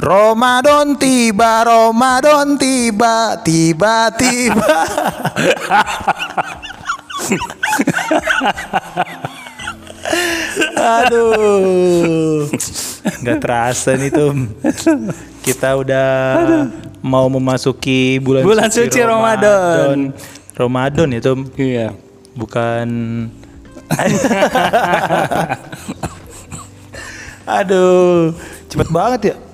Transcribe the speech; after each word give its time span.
Ramadan 0.00 0.96
tiba, 0.96 1.60
Ramadan 1.60 2.56
tiba, 2.56 3.36
tiba-tiba. 3.44 4.64
Aduh, 10.80 12.48
nggak 13.20 13.38
terasa 13.44 13.92
nih 14.00 14.08
tuh. 14.08 14.32
Kita 15.44 15.76
udah 15.76 16.08
mau 17.00 17.28
memasuki 17.28 18.16
bulan, 18.20 18.44
Bulan 18.44 18.68
suci 18.72 19.00
Ramadan. 19.04 20.16
Ramadan 20.56 21.08
ya 21.12 21.20
tuh, 21.20 21.44
Iya. 21.56 21.92
bukan. 22.32 22.88
Aduh, 27.60 28.32
cepet 28.70 28.88
banget 28.88 29.20
ya. 29.34 29.49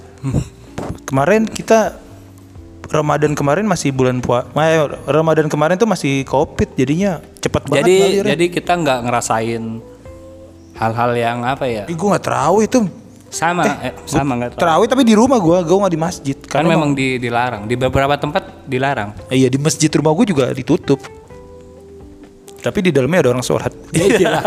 Kemarin 1.06 1.46
kita 1.46 2.06
Ramadan 2.86 3.34
kemarin 3.34 3.66
masih 3.66 3.90
bulan 3.90 4.22
puasa. 4.22 4.46
Ramadan 5.06 5.50
kemarin 5.50 5.74
tuh 5.74 5.90
masih 5.90 6.22
covid, 6.26 6.70
jadinya 6.78 7.18
cepet 7.42 7.62
banget. 7.66 7.84
Jadi 7.86 7.96
jadi 8.22 8.46
kita 8.50 8.72
nggak 8.78 8.98
ngerasain 9.10 9.62
hal-hal 10.78 11.10
yang 11.16 11.38
apa 11.42 11.64
ya? 11.66 11.84
Ih, 11.90 11.96
gue 11.96 12.08
nggak 12.08 12.24
terawih 12.24 12.66
tuh. 12.70 12.86
Sama, 13.26 13.66
eh, 13.82 13.92
sama 14.06 14.38
nggak. 14.38 14.54
Terawih 14.54 14.86
tapi 14.86 15.02
di 15.02 15.14
rumah 15.18 15.42
gue, 15.42 15.58
gue 15.66 15.76
nggak 15.76 15.94
di 15.94 16.00
masjid. 16.00 16.36
Kan 16.46 16.62
Karena 16.62 16.78
memang 16.78 16.94
di, 16.94 17.18
dilarang. 17.18 17.66
Di 17.66 17.74
beberapa 17.74 18.14
tempat 18.16 18.64
dilarang. 18.70 19.10
Eh, 19.28 19.42
iya 19.44 19.48
di 19.50 19.58
masjid 19.58 19.90
rumah 19.90 20.14
gue 20.14 20.26
juga 20.30 20.54
ditutup. 20.54 21.02
Tapi 22.62 22.78
di 22.82 22.90
dalamnya 22.94 23.26
ada 23.26 23.30
orang 23.34 23.44
sholat. 23.44 23.72
Iya. 23.96 24.40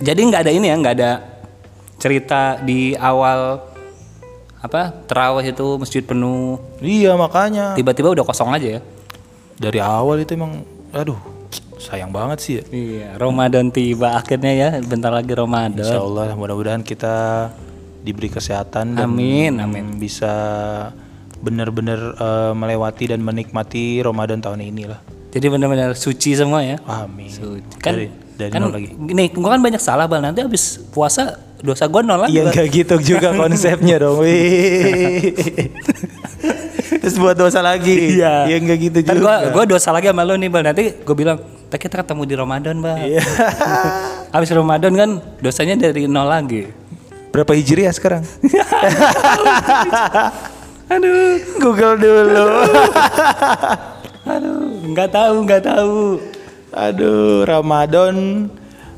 Jadi 0.00 0.20
nggak 0.26 0.42
ada 0.48 0.52
ini 0.52 0.66
ya, 0.68 0.76
nggak 0.80 0.94
ada 1.00 1.10
cerita 2.02 2.58
di 2.60 2.92
awal 2.98 3.62
apa 4.64 5.04
terawih 5.04 5.44
itu 5.44 5.66
masjid 5.76 6.00
penuh. 6.00 6.56
iya 6.80 7.12
makanya. 7.20 7.76
Tiba-tiba 7.76 8.16
udah 8.16 8.24
kosong 8.24 8.48
aja 8.48 8.80
ya. 8.80 8.80
Dari 9.60 9.76
awal 9.76 10.24
itu 10.24 10.32
emang, 10.32 10.64
aduh 10.88 11.20
sayang 11.76 12.08
banget 12.08 12.38
sih 12.40 12.52
ya. 12.56 12.64
Iya, 12.72 13.08
Ramadan 13.20 13.68
tiba 13.68 14.16
akhirnya 14.16 14.52
ya, 14.56 14.68
bentar 14.80 15.12
lagi 15.12 15.36
Insya 15.36 15.44
Ramadan. 15.44 15.84
Allah 16.00 16.32
mudah-mudahan 16.32 16.80
kita 16.80 17.14
diberi 18.00 18.32
kesehatan 18.32 18.96
dan 18.96 19.04
Amin, 19.04 19.60
amin. 19.60 20.00
bisa 20.00 20.32
benar-benar 21.44 22.00
eh, 22.16 22.52
melewati 22.56 23.12
dan 23.12 23.20
menikmati 23.20 24.00
Ramadan 24.00 24.40
tahun 24.40 24.64
ini 24.64 24.88
lah. 24.88 25.00
Jadi 25.28 25.46
benar-benar 25.50 25.92
suci 25.92 26.32
semua 26.32 26.64
ya. 26.64 26.80
Amin. 26.88 27.28
Suci. 27.28 27.84
Kan 27.84 28.00
dari 28.00 28.08
dari 28.40 28.48
kan 28.48 28.64
lagi. 28.72 28.96
Nih, 28.96 29.28
gua 29.34 29.58
kan 29.58 29.60
banyak 29.60 29.82
salah 29.82 30.08
bal 30.08 30.24
nanti 30.24 30.40
habis 30.40 30.80
puasa 30.88 31.36
dosa 31.64 31.88
gua 31.88 32.04
nol. 32.04 32.28
Iya 32.28 32.52
enggak 32.52 32.66
gitu 32.68 32.94
juga 33.00 33.32
konsepnya 33.40 33.96
dong. 33.98 34.20
Wih. 34.20 35.32
Terus 37.00 37.16
buat 37.16 37.32
dosa 37.34 37.64
lagi. 37.64 38.20
Iya. 38.20 38.44
Iya 38.44 38.56
enggak 38.60 38.78
gitu 38.82 38.98
Ntar 39.00 39.16
juga. 39.16 39.24
gua 39.24 39.34
gua 39.50 39.64
dosa 39.66 39.88
lagi 39.90 40.12
sama 40.12 40.22
lu 40.22 40.36
nih 40.36 40.52
bal. 40.52 40.62
Nanti 40.62 40.92
gua 41.00 41.16
bilang, 41.16 41.38
"Ntar 41.40 41.78
kita 41.80 41.94
ketemu 42.04 42.22
di 42.22 42.34
Ramadan 42.36 42.76
bal. 42.78 42.96
Iya. 43.00 43.24
Habis 44.36 44.52
Ramadan 44.52 44.92
kan 44.92 45.10
dosanya 45.40 45.80
dari 45.80 46.04
nol 46.04 46.28
lagi. 46.28 46.68
Berapa 47.32 47.50
hijriah 47.50 47.90
sekarang? 47.90 48.22
Aduh, 50.84 51.40
Google 51.58 51.96
dulu. 51.96 52.46
aduh, 54.24 54.56
nggak 54.92 55.10
tahu, 55.10 55.34
nggak 55.42 55.62
tahu. 55.64 56.20
Aduh, 56.70 57.42
Ramadan 57.42 58.46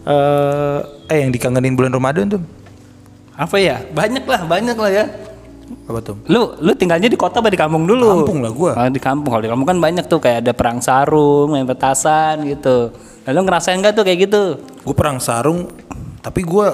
eh 0.05 0.79
eh 1.07 1.19
yang 1.23 1.31
dikangenin 1.31 1.75
bulan 1.75 1.95
Ramadan 1.95 2.27
tuh. 2.29 2.43
Apa 3.37 3.57
ya? 3.61 3.85
Banyak 3.93 4.25
lah, 4.25 4.41
banyak 4.49 4.77
lah 4.77 4.91
ya. 4.91 5.05
Apa 5.87 5.99
tuh? 6.03 6.17
Lu 6.31 6.57
lu 6.63 6.73
tinggalnya 6.79 7.11
di 7.11 7.19
kota 7.19 7.43
apa 7.43 7.51
di 7.53 7.59
kampung 7.59 7.85
dulu? 7.85 8.25
Kampung 8.25 8.39
lah 8.43 8.53
gua. 8.55 8.73
Ah, 8.75 8.91
di 8.91 9.03
kampung. 9.03 9.31
Kalau 9.35 9.43
di 9.45 9.51
kampung 9.51 9.69
kan 9.69 9.79
banyak 9.79 10.05
tuh 10.09 10.19
kayak 10.23 10.47
ada 10.47 10.53
perang 10.55 10.79
sarung, 10.81 11.53
main 11.53 11.67
petasan 11.67 12.47
gitu. 12.49 12.95
Lalu 13.27 13.39
ngerasain 13.45 13.79
nggak 13.83 13.95
tuh 13.95 14.05
kayak 14.07 14.19
gitu? 14.31 14.43
Gue 14.87 14.95
perang 14.95 15.19
sarung, 15.19 15.67
tapi 16.23 16.47
gue 16.47 16.69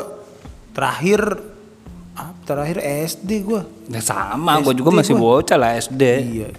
terakhir 0.77 1.21
ah, 2.13 2.37
terakhir 2.45 2.85
SD 3.09 3.31
gue. 3.49 3.61
Ya 3.89 4.05
sama, 4.05 4.61
gua 4.61 4.77
juga 4.77 4.93
masih 4.93 5.17
bocah 5.17 5.57
lah 5.57 5.81
SD. 5.81 6.03
Iya. 6.21 6.51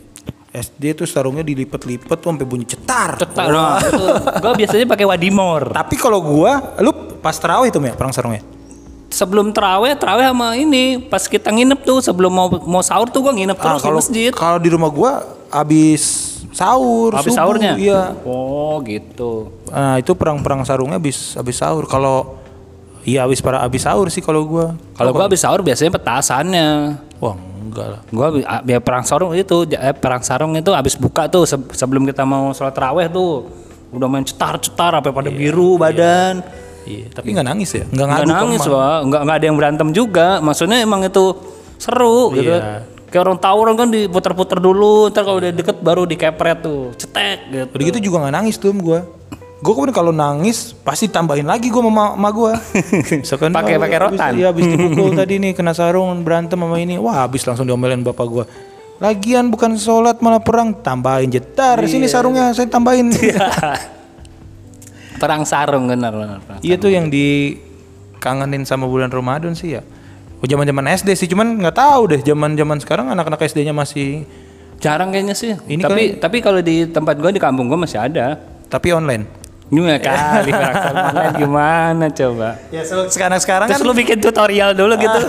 SD 0.54 0.94
tuh 0.94 1.10
sarungnya 1.10 1.42
dilipat-lipat 1.42 2.18
tuh 2.22 2.30
sampai 2.30 2.46
bunyi 2.46 2.66
cetar. 2.70 3.18
Cetak 3.18 3.46
nah, 3.50 3.82
itu. 3.82 4.06
Gua 4.42 4.54
biasanya 4.54 4.86
pakai 4.86 5.06
wadimor. 5.06 5.74
Tapi 5.74 5.98
kalau 5.98 6.22
gua, 6.22 6.78
lu 6.82 6.94
pas 7.22 7.34
terawih 7.34 7.74
tuh 7.74 7.82
ya 7.82 7.98
perang 7.98 8.14
sarungnya? 8.14 8.53
Sebelum 9.14 9.54
terawih, 9.54 9.94
terawih 9.94 10.26
sama 10.26 10.58
ini 10.58 10.98
pas 10.98 11.22
kita 11.24 11.48
nginep 11.48 11.80
tuh 11.80 12.02
sebelum 12.02 12.30
mau 12.30 12.50
mau 12.60 12.82
sahur 12.82 13.06
tuh 13.08 13.22
gua 13.22 13.30
nginep 13.32 13.54
Ah, 13.56 13.64
terus 13.64 13.78
di 13.78 13.84
kalau 13.84 14.00
masjid. 14.00 14.32
kalau 14.34 14.58
di 14.58 14.70
rumah 14.70 14.90
gua 14.90 15.12
habis 15.48 16.02
sahur, 16.50 17.14
Habis 17.14 17.30
subuh, 17.30 17.38
sahurnya? 17.40 17.74
Iya. 17.76 18.18
Oh, 18.24 18.82
gitu. 18.82 19.54
Nah, 19.68 19.98
itu 19.98 20.12
perang-perang 20.12 20.62
sarungnya 20.64 20.98
habis 20.98 21.34
habis 21.34 21.56
sahur. 21.56 21.86
Kalau 21.86 22.42
iya 23.04 23.22
habis 23.22 23.38
para 23.38 23.58
habis 23.60 23.82
sahur 23.82 24.08
sih 24.08 24.20
kalau 24.20 24.42
gua. 24.44 24.74
Kalau 24.94 25.12
gua 25.12 25.26
habis 25.26 25.40
sahur 25.40 25.62
biasanya 25.62 25.92
petasannya. 25.92 26.68
Wah, 27.18 27.38
enggak 27.38 27.88
lah. 27.88 28.02
Gua 28.08 28.26
abi- 28.28 28.44
a- 28.44 28.64
ya 28.64 28.80
perang 28.80 29.02
sarung 29.04 29.30
itu 29.32 29.56
eh, 29.68 29.94
perang 29.94 30.22
sarung 30.22 30.54
itu 30.54 30.70
habis 30.70 30.94
buka 30.94 31.26
tuh 31.28 31.46
se- 31.46 31.70
sebelum 31.72 32.02
kita 32.04 32.22
mau 32.22 32.50
sholat 32.50 32.72
terawih 32.72 33.06
tuh 33.08 33.46
udah 33.90 34.08
main 34.08 34.22
cetar-cetar 34.22 34.96
apa 34.96 35.10
pada 35.10 35.30
biru 35.30 35.78
badan. 35.78 36.42
Iya, 36.42 36.63
tapi 37.10 37.28
nggak 37.32 37.48
nangis 37.48 37.70
ya? 37.74 37.86
Nggak 37.86 38.08
ngaku 38.08 38.28
nangis 38.28 38.62
wah, 38.68 39.00
nggak 39.02 39.22
nggak 39.24 39.38
ada 39.40 39.46
yang 39.46 39.58
berantem 39.58 39.88
juga. 39.92 40.28
Maksudnya 40.40 40.78
emang 40.80 41.02
itu 41.02 41.36
seru 41.78 42.32
gitu. 42.32 42.54
Iya. 42.54 42.84
Kayak 43.08 43.30
orang 43.30 43.38
tawuran 43.38 43.76
kan 43.78 43.88
diputer-puter 43.88 44.58
dulu, 44.58 45.08
ntar 45.08 45.22
kalau 45.22 45.38
udah 45.38 45.54
deket 45.54 45.78
baru 45.80 46.04
dikepret 46.04 46.60
tuh, 46.60 46.90
cetek 46.98 47.40
gitu. 47.48 47.72
Udah 47.72 47.86
gitu 47.86 48.00
juga 48.02 48.16
nggak 48.26 48.34
nangis 48.34 48.56
tuh 48.58 48.74
gua. 48.74 49.06
Gue 49.64 49.72
kemudian 49.72 49.96
kalau 49.96 50.12
nangis 50.12 50.76
pasti 50.84 51.08
tambahin 51.08 51.48
lagi 51.48 51.72
gua 51.72 51.88
sama 51.88 52.06
ma 52.18 52.30
gua. 52.34 52.58
Misalkan 53.22 53.54
Pakai- 53.54 53.78
"Oh, 53.78 53.82
pakai 53.82 54.00
rotan." 54.02 54.32
Iya 54.36 54.52
habis 54.52 54.66
dipukul 54.66 55.16
tadi 55.22 55.40
nih 55.40 55.54
kena 55.54 55.72
sarung 55.72 56.10
berantem 56.20 56.58
sama 56.58 56.76
ini. 56.76 57.00
Wah 57.00 57.24
habis 57.24 57.46
langsung 57.46 57.64
diomelin 57.64 58.02
bapak 58.02 58.28
gua. 58.28 58.44
Lagian 59.00 59.48
bukan 59.48 59.78
sholat 59.78 60.20
malah 60.20 60.42
perang 60.42 60.74
tambahin 60.74 61.30
jetar 61.30 61.80
sini 61.84 62.08
sarungnya 62.08 62.52
saya 62.52 62.68
tambahin. 62.68 63.08
Perang 65.20 65.44
sarung 65.44 65.86
benar 65.88 66.12
benar. 66.12 66.40
Iya 66.62 66.76
tuh 66.76 66.90
yang 66.90 67.08
dikangenin 67.08 68.64
sama 68.64 68.86
bulan 68.86 69.10
Ramadan 69.10 69.54
sih 69.54 69.78
ya. 69.78 69.82
Oh 70.38 70.48
zaman-zaman 70.48 70.84
SD 70.92 71.16
sih, 71.16 71.28
cuman 71.32 71.56
nggak 71.56 71.76
tahu 71.76 72.02
deh 72.12 72.22
zaman-zaman 72.22 72.76
sekarang 72.84 73.08
anak-anak 73.12 73.40
SD-nya 73.48 73.72
masih 73.72 74.28
Jarang 74.84 75.16
kayaknya 75.16 75.32
sih. 75.32 75.56
Ini 75.56 75.80
tapi 75.80 76.04
tapi 76.20 76.38
kalau 76.44 76.60
di 76.60 76.84
tempat 76.92 77.16
gua 77.16 77.32
di 77.32 77.40
kampung 77.40 77.72
gua 77.72 77.80
masih 77.80 78.04
ada. 78.04 78.36
tapi 78.68 78.90
online. 78.92 79.24
Gimana 79.72 79.96
kali 79.96 80.52
perang 80.52 80.76
sarung 80.76 81.06
online 81.16 81.36
gimana 81.40 82.06
coba? 82.12 82.50
Ya 82.68 82.84
sekarang 82.84 83.40
sekarang 83.40 83.68
Terus 83.72 83.86
lu 83.86 83.96
bikin 83.96 84.20
tutorial 84.20 84.76
dulu 84.76 85.00
gitu. 85.00 85.20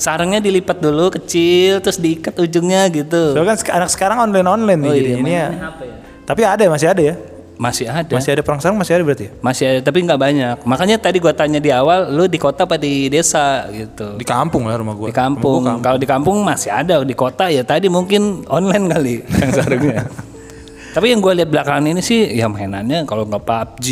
Sarungnya 0.00 0.40
dilipat 0.40 0.80
dulu 0.80 1.12
kecil 1.12 1.84
terus 1.84 2.00
diikat 2.00 2.32
ujungnya 2.38 2.88
gitu. 2.88 3.36
Soalnya 3.36 3.60
kan 3.60 3.76
anak 3.76 3.90
sekarang 3.92 4.18
online-online 4.24 4.80
nih 4.80 4.88
Oh 4.88 4.94
iya, 4.96 5.02
jadinya. 5.04 5.22
mainannya 5.52 5.68
apa 5.68 5.82
ya? 5.84 5.96
Tapi 6.24 6.40
ada 6.48 6.62
masih 6.72 6.88
ada 6.88 7.02
ya? 7.04 7.14
Masih 7.54 7.86
ada. 7.86 8.10
Masih 8.10 8.30
ada 8.34 8.42
perang 8.42 8.58
sarung 8.58 8.78
masih 8.78 8.98
ada 8.98 9.02
berarti 9.06 9.24
ya? 9.28 9.32
Masih 9.38 9.64
ada 9.70 9.80
tapi 9.82 10.02
nggak 10.02 10.20
banyak. 10.20 10.56
Makanya 10.66 10.96
tadi 10.98 11.22
gua 11.22 11.30
tanya 11.30 11.62
di 11.62 11.70
awal, 11.70 12.10
lu 12.10 12.26
di 12.26 12.38
kota 12.38 12.66
apa 12.66 12.74
di 12.74 13.06
desa 13.06 13.70
gitu? 13.70 14.18
Di 14.18 14.26
kampung 14.26 14.66
lah 14.66 14.74
rumah 14.74 14.94
gua. 14.98 15.06
Di 15.08 15.14
kampung. 15.14 15.62
Kalau 15.78 15.98
di 15.98 16.08
kampung 16.08 16.42
masih 16.42 16.74
ada, 16.74 17.00
di 17.06 17.14
kota 17.14 17.46
ya 17.48 17.62
tadi 17.62 17.86
mungkin 17.86 18.42
online 18.50 18.84
kali 18.90 19.14
yang 19.42 19.50
sarungnya. 19.54 20.02
tapi 20.94 21.10
yang 21.10 21.18
gue 21.18 21.42
lihat 21.42 21.50
belakangan 21.50 21.90
ini 21.90 21.98
sih 21.98 22.38
ya 22.38 22.46
mainannya 22.46 23.02
kalau 23.02 23.26
nggak 23.26 23.42
PUBG, 23.42 23.86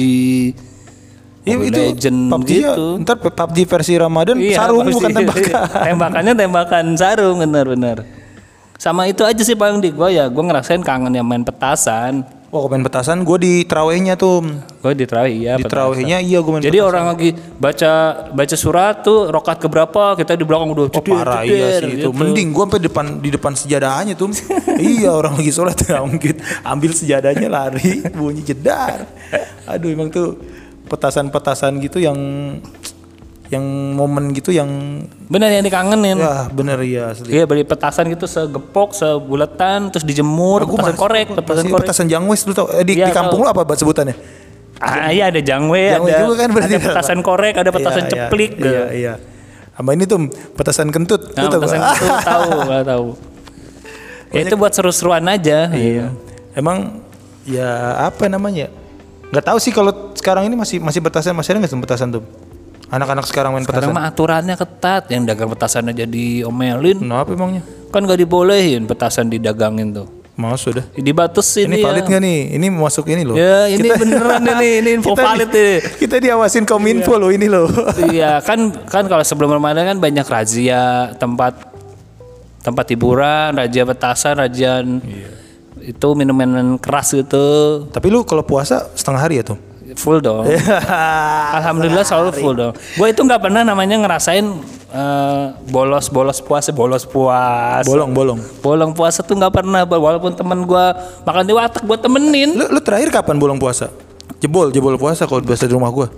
Iya 1.43 1.55
Mobile 1.59 1.67
itu 1.67 1.81
Legend 1.83 2.19
PUBG 2.31 2.51
ya, 2.55 2.71
gitu. 2.71 2.87
ntar 3.03 3.17
PUBG 3.19 3.59
versi 3.67 3.93
Ramadan 3.99 4.37
Iya, 4.39 4.57
sarung 4.63 4.87
PUBG. 4.87 4.95
bukan 4.95 5.11
tembakan. 5.11 5.53
Tembakannya 5.91 6.33
tembakan 6.39 6.85
sarung 6.95 7.37
bener-bener. 7.43 7.99
Sama 8.79 9.11
itu 9.11 9.27
aja 9.27 9.43
sih 9.43 9.59
paling 9.59 9.83
di 9.83 9.91
gue 9.91 10.09
ya, 10.15 10.31
gue 10.31 10.45
ngerasain 10.47 10.83
kangen 10.87 11.11
yang 11.11 11.27
main 11.27 11.43
petasan. 11.43 12.23
Wah 12.53 12.69
main 12.69 12.85
petasan 12.85 13.25
gue 13.25 13.39
di 13.41 13.55
terawihnya 13.65 14.13
tuh. 14.21 14.45
Gue 14.85 14.93
di 14.93 15.09
terawih 15.09 15.33
iya. 15.41 15.57
Di 15.57 15.65
petasan. 15.65 15.73
terawihnya 15.73 16.21
iya 16.21 16.37
gue 16.45 16.53
main 16.53 16.61
Jadi 16.61 16.79
orang 16.85 17.09
lagi 17.09 17.33
baca 17.57 17.93
baca 18.29 18.57
surat 18.61 19.01
tuh 19.01 19.33
rokat 19.33 19.57
keberapa 19.57 20.13
kita 20.21 20.37
di 20.37 20.45
belakang 20.45 20.69
udah 20.69 20.93
Oh, 20.93 21.01
parah 21.01 21.49
iya 21.49 21.81
sih 21.81 22.05
itu. 22.05 22.13
Mending 22.13 22.53
gue 22.53 22.65
sampai 22.69 22.81
depan 22.85 23.07
di 23.25 23.33
depan 23.33 23.57
sejadahnya 23.57 24.13
tuh. 24.21 24.37
iya 24.85 25.17
orang 25.17 25.41
lagi 25.41 25.49
sholat 25.49 25.81
nggak 25.81 26.05
mungkin 26.05 26.35
ambil 26.61 26.93
sejadahnya 26.93 27.49
lari 27.49 28.05
bunyi 28.13 28.45
jedar. 28.45 29.09
Aduh 29.65 29.89
emang 29.89 30.13
tuh 30.13 30.37
petasan-petasan 30.93 31.81
gitu 31.81 32.05
yang 32.05 32.21
yang 33.53 33.61
momen 33.93 34.33
gitu 34.33 34.49
yang 34.49 34.65
Bener 35.29 35.53
yang 35.53 35.61
dikangenin. 35.61 36.17
ya 36.17 36.49
bener 36.49 36.81
ya 36.81 37.13
asli. 37.13 37.29
Iya 37.31 37.45
beli 37.45 37.63
petasan 37.63 38.09
gitu 38.09 38.25
segepok, 38.25 38.97
sebulatan, 38.97 39.93
terus 39.93 40.03
dijemur, 40.03 40.65
Aku 40.65 40.75
petasan 40.75 40.89
masih- 40.89 40.97
korek, 40.99 41.27
petasan 41.31 41.65
korek. 41.67 41.81
petasan 41.85 42.07
jangwes 42.09 42.41
lu 42.43 42.53
tau 42.53 42.67
eh, 42.71 42.81
di, 42.81 42.97
Iya, 42.97 43.07
di 43.07 43.13
kampung 43.13 43.39
tahu. 43.39 43.47
lu 43.47 43.53
apa 43.53 43.61
buat 43.63 43.77
sebutannya? 43.77 44.17
Ah 44.79 45.13
iya 45.13 45.29
ada 45.29 45.39
jangwe, 45.39 45.95
Jangwe 45.95 46.11
ada, 46.11 46.19
juga 46.19 46.35
kan 46.35 46.49
berarti. 46.51 46.75
ada 46.75 46.83
petasan 46.83 47.19
korek, 47.21 47.55
ada 47.55 47.71
petasan 47.71 48.03
Iya, 48.03 48.09
iya, 48.09 48.15
ceplik. 48.25 48.51
gitu. 48.57 48.67
Iya, 48.67 48.85
iya. 48.91 49.13
Sama 49.73 49.91
ini 49.93 50.05
tuh 50.05 50.19
petasan 50.53 50.89
kentut. 50.89 51.23
Nah, 51.31 51.39
Lu 51.39 51.47
tau 51.47 51.61
petasan 51.61 51.79
gak? 51.79 51.93
itu 51.95 52.07
tahu, 52.25 52.49
nggak 52.67 52.85
tahu. 52.89 53.07
Ya 54.33 54.41
itu 54.43 54.57
buat 54.57 54.73
seru-seruan 54.73 55.29
aja. 55.29 55.69
Iya. 55.69 56.09
Emang 56.53 57.05
ya 57.45 57.69
apa 58.03 58.27
namanya? 58.27 58.73
Nggak 59.29 59.45
tahu 59.45 59.59
sih 59.59 59.69
kalau 59.69 59.93
sekarang 60.13 60.45
ini 60.45 60.57
masih 60.57 60.81
masih 60.81 60.99
petasan 60.99 61.37
masih 61.37 61.53
ada 61.53 61.61
nggak 61.61 61.85
petasan 61.85 62.09
tuh? 62.11 62.25
Anak-anak 62.93 63.25
sekarang 63.25 63.57
main 63.57 63.65
Sekarang 63.65 63.89
petasan. 63.89 63.97
mah 63.97 64.05
aturannya 64.13 64.53
ketat, 64.53 65.09
yang 65.09 65.25
dagang 65.25 65.49
petasan 65.49 65.89
aja 65.89 66.05
diomelin. 66.05 67.01
Kenapa 67.01 67.33
emangnya? 67.33 67.65
Kan 67.89 68.05
gak 68.05 68.21
dibolehin 68.21 68.85
petasan 68.85 69.33
didagangin 69.33 69.97
tuh. 69.97 70.09
Mas 70.33 70.65
sudah. 70.65 70.85
Dibatasin 70.97 71.69
Ini 71.69 71.85
ya. 71.85 71.85
valid 71.93 72.05
nggak 72.09 72.23
nih? 72.25 72.41
Ini 72.57 72.67
masuk 72.73 73.05
ini 73.13 73.23
loh. 73.25 73.37
Ya, 73.37 73.69
ini 73.69 73.89
beneran 73.93 74.41
ini, 74.41 74.69
ini 74.81 74.91
info 74.97 75.13
kita, 75.13 75.25
valid 75.29 75.49
nih. 75.53 75.77
Kita 76.01 76.17
diawasin 76.25 76.65
kominfo 76.65 77.21
loh 77.21 77.29
ini 77.29 77.53
loh. 77.53 77.69
Iya 78.13 78.41
kan 78.41 78.73
kan 78.89 79.05
kalau 79.13 79.21
sebelum 79.21 79.53
Ramadan 79.53 79.85
kan 79.85 79.99
banyak 80.01 80.25
razia 80.25 81.13
tempat 81.21 81.53
tempat 82.65 82.85
hiburan, 82.89 83.61
razia 83.61 83.85
petasan, 83.85 84.41
razia 84.41 84.81
itu 85.83 86.09
minuman 86.15 86.79
keras 86.79 87.11
gitu 87.11 87.85
Tapi 87.91 88.07
lu 88.09 88.23
kalau 88.25 88.47
puasa 88.47 88.89
setengah 88.97 89.21
hari 89.21 89.45
ya 89.45 89.53
tuh? 89.53 89.59
Full 89.97 90.19
dong. 90.21 90.47
Alhamdulillah 91.59 92.05
selalu 92.05 92.31
full 92.37 92.55
dong. 92.55 92.75
Gue 92.97 93.13
itu 93.13 93.21
nggak 93.21 93.41
pernah 93.43 93.63
namanya 93.67 93.97
ngerasain 94.01 94.47
eh, 94.93 95.45
bolos 95.69 96.13
bolos 96.13 96.39
puasa 96.41 96.71
bolos 96.71 97.05
puasa. 97.09 97.87
bolong 97.87 98.11
bolong. 98.13 98.41
Bolong 98.61 98.93
puasa 98.93 99.21
tuh 99.25 99.37
nggak 99.37 99.53
pernah 99.63 99.83
walaupun 99.85 100.33
temen 100.37 100.65
gue 100.65 100.85
makan 101.25 101.45
di 101.45 101.55
warteg 101.55 101.83
gue 101.85 101.99
temenin. 101.99 102.51
Lu, 102.57 102.67
lu 102.73 102.81
terakhir 102.81 103.13
kapan 103.13 103.37
bolong 103.37 103.61
puasa? 103.61 103.89
Jebol 104.43 104.75
jebol 104.75 104.99
puasa 104.99 105.29
kalau 105.29 105.39
biasa 105.39 105.71
di 105.71 105.75
rumah 105.75 105.93
gua. 105.95 106.11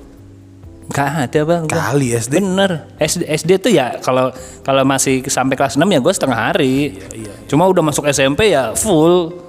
Gak 0.93 1.29
ada 1.29 1.41
bang. 1.49 1.65
Kali 1.65 2.12
SD. 2.12 2.44
Bener. 2.44 2.85
SD, 3.00 3.23
SD 3.25 3.50
tuh 3.56 3.73
ya 3.73 3.97
kalau 4.05 4.29
kalau 4.61 4.85
masih 4.85 5.25
sampai 5.25 5.56
kelas 5.56 5.81
6 5.81 5.85
ya 5.85 6.00
gue 6.00 6.12
setengah 6.12 6.37
hari. 6.37 7.00
Cuma 7.49 7.65
udah 7.65 7.81
masuk 7.81 8.05
SMP 8.12 8.53
ya 8.53 8.76
full. 8.76 9.44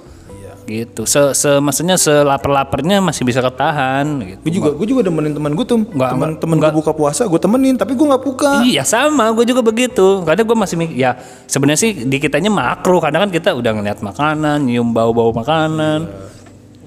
Gitu. 0.66 1.06
Se, 1.06 1.30
se 1.38 1.62
maksudnya 1.62 1.94
selapar-laparnya 1.94 2.98
masih 2.98 3.22
bisa 3.22 3.38
ketahan 3.38 4.02
gitu. 4.26 4.42
Gue 4.42 4.52
juga 4.58 4.70
gue 4.74 4.86
juga 4.90 5.00
demenin 5.06 5.30
teman 5.30 5.54
gue 5.54 5.62
tuh. 5.62 5.78
Nggak, 5.78 6.10
Temen 6.10 6.30
temen 6.42 6.56
gue 6.58 6.72
buka 6.74 6.90
puasa 6.90 7.22
gue 7.22 7.38
temenin 7.38 7.78
tapi 7.78 7.94
gue 7.94 8.02
nggak 8.02 8.24
buka. 8.26 8.66
Iya 8.66 8.82
sama, 8.82 9.30
gue 9.30 9.46
juga 9.46 9.62
begitu. 9.62 10.26
Kadang 10.26 10.42
gue 10.42 10.58
masih 10.58 10.76
ya 10.98 11.14
sebenarnya 11.46 11.78
sih 11.78 11.90
di 12.10 12.18
kitanya 12.18 12.50
makro 12.50 12.98
karena 12.98 13.22
kan 13.22 13.30
kita 13.30 13.54
udah 13.54 13.72
ngeliat 13.78 14.02
makanan, 14.02 14.66
nyium 14.66 14.90
bau-bau 14.90 15.30
makanan. 15.30 16.10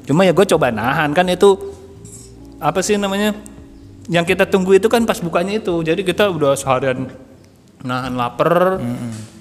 Cuma 0.03 0.27
ya 0.27 0.35
gue 0.35 0.43
coba 0.43 0.75
nahan 0.75 1.15
kan 1.15 1.23
itu 1.31 1.55
apa 2.59 2.83
sih 2.83 2.99
namanya? 2.99 3.31
Yang 4.11 4.35
kita 4.35 4.43
tunggu 4.51 4.75
itu 4.75 4.91
kan 4.91 5.07
pas 5.07 5.23
bukanya 5.23 5.55
itu. 5.55 5.79
Jadi 5.87 6.03
kita 6.03 6.27
udah 6.27 6.51
seharian 6.59 7.07
nahan 7.79 8.11
lapar, 8.19 8.75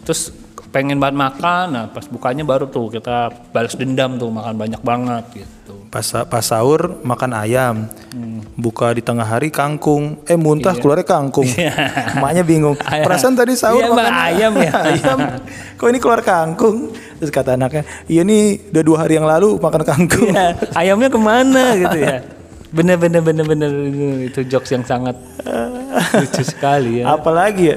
terus 0.06 0.31
pengen 0.69 1.00
banget 1.00 1.17
makan. 1.17 1.67
Nah 1.73 1.85
pas 1.88 2.05
bukanya 2.09 2.44
baru 2.44 2.69
tuh 2.69 2.93
kita 2.93 3.32
balas 3.53 3.75
dendam 3.75 4.20
tuh 4.20 4.29
makan 4.29 4.55
banyak 4.56 4.82
banget 4.85 5.25
gitu. 5.44 5.75
Pas 5.88 6.05
pas 6.05 6.44
sahur 6.44 7.00
makan 7.00 7.31
ayam. 7.32 7.76
Buka 8.59 8.93
di 8.93 9.00
tengah 9.00 9.25
hari 9.25 9.49
kangkung. 9.49 10.20
Eh 10.29 10.37
muntah 10.37 10.76
keluarnya 10.76 11.06
kangkung. 11.09 11.49
Emaknya 12.17 12.43
bingung. 12.44 12.76
Ayam. 12.91 13.05
Perasaan 13.06 13.35
tadi 13.38 13.55
sahur 13.55 13.87
Iya, 13.87 13.94
makan 13.94 14.17
ayam 14.19 14.53
ya. 14.59 14.73
ayam. 14.93 15.19
Kok 15.79 15.88
ini 15.88 15.99
keluar 16.03 16.20
kangkung? 16.26 16.91
Terus 17.19 17.31
kata 17.35 17.59
anaknya, 17.59 17.82
iya 18.06 18.23
nih 18.23 18.71
udah 18.71 18.82
dua 18.82 18.97
hari 19.03 19.19
yang 19.19 19.26
lalu 19.26 19.59
makan 19.59 19.82
kangkung. 19.82 20.31
Iya, 20.31 20.55
ayamnya 20.81 21.09
ke 21.11 21.19
mana 21.19 21.64
gitu 21.75 21.99
ya. 21.99 22.17
Bener 22.69 23.00
bener 23.00 23.25
bener 23.25 23.47
bener 23.49 23.71
itu 24.29 24.44
jokes 24.44 24.71
yang 24.75 24.85
sangat 24.85 25.17
lucu 26.14 26.43
sekali 26.44 27.00
ya. 27.00 27.17
Apalagi 27.17 27.75
ya 27.75 27.76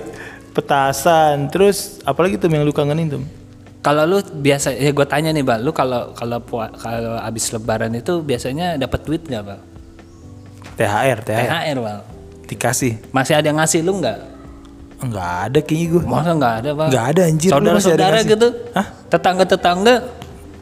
petasan. 0.53 1.49
Terus 1.51 1.99
apalagi 2.03 2.37
tuh 2.37 2.51
yang 2.51 2.63
lu 2.63 2.75
kangenin 2.75 3.07
tuh? 3.07 3.23
Kalau 3.81 4.05
lu 4.05 4.21
biasa 4.21 4.77
ya 4.77 4.93
gue 4.93 5.07
tanya 5.09 5.33
nih, 5.33 5.41
Bang, 5.41 5.65
lu 5.65 5.73
kalau 5.73 6.13
kalau 6.13 6.37
kalau 6.77 7.17
habis 7.17 7.49
lebaran 7.49 7.89
itu 7.97 8.21
biasanya 8.21 8.77
dapat 8.77 9.01
duit 9.09 9.25
nggak, 9.25 9.41
Bang? 9.41 9.61
THR, 10.77 11.17
THR. 11.25 11.47
THR, 11.49 11.77
Bang. 11.81 11.99
Dikasih. 12.45 12.93
Masih 13.09 13.33
ada 13.33 13.49
yang 13.49 13.57
ngasih 13.57 13.81
lu 13.81 13.97
nggak? 13.97 14.17
Enggak 15.01 15.29
ada 15.49 15.59
kayaknya 15.65 15.87
gue. 15.97 16.01
Masa 16.05 16.31
nggak 16.37 16.53
ada, 16.61 16.69
Bang? 16.77 16.89
Enggak 16.93 17.05
ada 17.09 17.21
anjir. 17.25 17.49
Saudara-saudara 17.49 18.17
gitu? 18.21 18.47
Hah? 18.77 18.87
Tetangga-tetangga? 19.09 19.95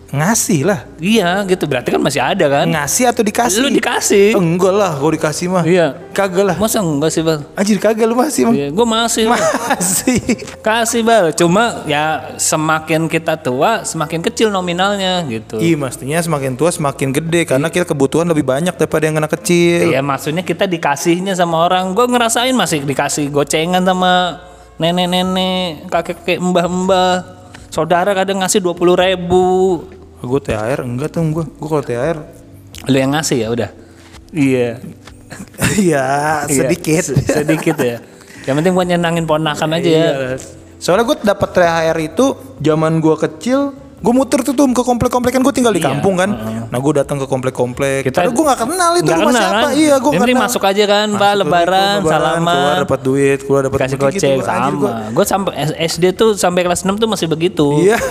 Ngasih 0.10 0.66
lah. 0.66 0.90
Iya, 0.98 1.46
gitu. 1.46 1.70
Berarti 1.70 1.94
kan 1.94 2.02
masih 2.02 2.18
ada 2.18 2.46
kan? 2.50 2.66
Ngasih 2.66 3.14
atau 3.14 3.22
dikasih? 3.22 3.62
Lu 3.62 3.70
dikasih. 3.70 4.34
Enggak 4.34 4.74
lah, 4.74 4.98
kalau 4.98 5.14
dikasih 5.14 5.46
mah. 5.54 5.62
Iya. 5.62 5.94
Kagak 6.18 6.46
lah. 6.50 6.56
Masa 6.58 6.82
enggak 6.82 7.14
sih, 7.14 7.22
Bang? 7.22 7.46
Anjir 7.54 7.78
kagak 7.78 8.10
lu 8.10 8.18
masih 8.18 8.50
mah. 8.50 8.56
Iya, 8.58 8.68
gue 8.74 8.88
masih. 8.90 9.30
Masih. 9.30 10.22
Kasih 10.66 11.02
bal, 11.06 11.30
cuma 11.38 11.86
ya 11.86 12.34
semakin 12.42 13.06
kita 13.06 13.38
tua 13.38 13.86
semakin 13.86 14.26
kecil 14.26 14.50
nominalnya 14.50 15.22
gitu. 15.30 15.62
Iya, 15.62 15.78
mestinya 15.78 16.18
semakin 16.18 16.58
tua 16.58 16.74
semakin 16.74 17.14
gede 17.14 17.46
karena 17.46 17.70
kita 17.70 17.86
kebutuhan 17.86 18.26
lebih 18.26 18.44
banyak 18.44 18.74
daripada 18.74 19.06
yang 19.06 19.22
anak 19.22 19.38
kecil. 19.38 19.94
Ya 19.94 20.02
maksudnya 20.02 20.42
kita 20.42 20.66
dikasihnya 20.66 21.38
sama 21.38 21.70
orang. 21.70 21.94
Gue 21.94 22.10
ngerasain 22.10 22.58
masih 22.58 22.82
dikasih 22.82 23.30
gocengan 23.30 23.86
sama 23.86 24.42
nenek-nenek, 24.82 25.86
kakek-kakek, 25.94 26.42
mbah-mbah. 26.42 27.38
Saudara 27.70 28.18
kadang 28.18 28.42
ngasih 28.42 28.66
dua 28.66 28.74
puluh 28.74 28.98
ribu. 28.98 29.86
Gue 30.20 30.40
THR 30.40 30.80
enggak 30.84 31.10
tuh 31.12 31.24
gue. 31.26 31.46
Gue 31.48 31.70
kalau 31.70 31.84
THR 31.84 32.18
Lu 32.88 32.96
yang 32.96 33.12
ngasih 33.12 33.38
ya 33.44 33.48
udah. 33.52 33.70
Iya. 34.32 34.80
ya 35.92 36.08
sedikit. 36.48 37.04
Iya, 37.04 37.16
se- 37.16 37.44
sedikit 37.44 37.76
ya. 37.78 37.98
Yang 38.48 38.56
penting 38.64 38.74
buat 38.74 38.88
nyenangin 38.88 39.26
ponakan 39.28 39.76
aja 39.76 39.90
ya. 39.90 40.00
Iya. 40.00 40.36
Soalnya 40.80 41.06
gue 41.06 41.18
dapat 41.22 41.50
THR 41.52 41.98
itu 42.00 42.26
zaman 42.64 43.04
gue 43.04 43.16
kecil, 43.20 43.76
gue 44.00 44.14
muter 44.14 44.40
tuh 44.42 44.52
tuh 44.52 44.66
ke 44.70 44.80
komplek-komplek 44.80 45.32
kan 45.32 45.42
gue 45.42 45.52
tinggal 45.52 45.70
di 45.70 45.80
kampung 45.80 46.16
kan. 46.16 46.32
Nah 46.66 46.78
gue 46.78 46.94
datang 46.96 47.18
ke 47.18 47.26
komplek-komplek. 47.26 48.08
Kita- 48.08 48.22
Kita 48.22 48.32
gue 48.32 48.46
nggak 48.46 48.60
kenal 48.62 48.92
itu 48.94 49.04
Nggak 49.04 49.18
rumah 49.18 49.30
kenal 49.30 49.44
siapa. 49.44 49.60
kan? 49.60 49.72
Iya 49.76 49.96
gue 49.98 50.12
penting 50.16 50.38
masuk 50.38 50.64
aja 50.64 50.84
kan, 50.86 51.08
Pak, 51.12 51.34
lebaran, 51.38 51.96
salaman. 52.02 52.48
keluar 52.50 52.76
dapat 52.82 53.00
duit, 53.02 53.40
keluar 53.42 53.62
dapat 53.66 53.80
Kasih 53.82 53.98
duit 53.98 54.14
gitu. 54.16 54.40
sama. 54.42 54.92
Gue 55.10 55.26
sampai 55.26 55.54
SD 55.78 56.04
tuh 56.14 56.30
sampai 56.34 56.62
kelas 56.64 56.82
6 56.82 56.96
tuh 56.96 57.08
masih 57.08 57.28
begitu. 57.28 57.68
Iya. 57.82 58.00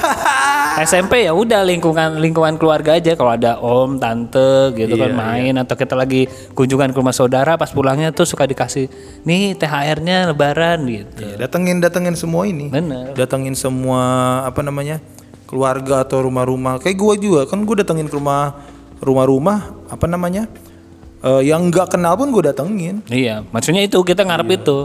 SMP 0.79 1.27
ya 1.27 1.35
udah 1.35 1.67
lingkungan 1.67 2.23
lingkungan 2.23 2.55
keluarga 2.55 2.95
aja 2.95 3.19
kalau 3.19 3.35
ada 3.35 3.59
om 3.59 3.99
tante 3.99 4.71
gitu 4.77 4.95
kan 4.95 5.11
Iya, 5.11 5.19
main 5.19 5.55
atau 5.59 5.75
kita 5.75 5.99
lagi 5.99 6.27
kunjungan 6.53 6.95
ke 6.95 6.97
rumah 6.97 7.11
saudara 7.11 7.59
pas 7.59 7.67
pulangnya 7.67 8.15
tuh 8.15 8.23
suka 8.23 8.47
dikasih 8.47 8.87
nih 9.25 9.59
THR-nya 9.59 10.31
lebaran 10.31 10.87
gitu. 10.87 11.19
Iya, 11.19 11.35
datengin 11.41 11.83
datengin 11.83 12.15
semua 12.15 12.47
ini. 12.47 12.71
Bener. 12.71 13.11
Datengin 13.13 13.59
semua 13.59 14.03
apa 14.45 14.63
namanya 14.63 15.03
keluarga 15.49 16.05
atau 16.05 16.21
rumah-rumah. 16.21 16.77
Kayak 16.79 16.97
gue 17.01 17.15
juga 17.25 17.41
kan 17.49 17.65
gue 17.65 17.77
datengin 17.81 18.07
ke 18.07 18.15
rumah 18.15 18.53
rumah-rumah 19.01 19.59
apa 19.89 20.05
namanya 20.05 20.45
eh, 21.19 21.43
yang 21.43 21.67
nggak 21.67 21.91
kenal 21.91 22.15
pun 22.15 22.29
gue 22.29 22.45
datengin. 22.45 23.01
Iya, 23.09 23.43
maksudnya 23.49 23.83
itu 23.83 23.97
kita 23.99 24.23
ngarep 24.23 24.47
Iya. 24.47 24.59
itu. 24.61 24.79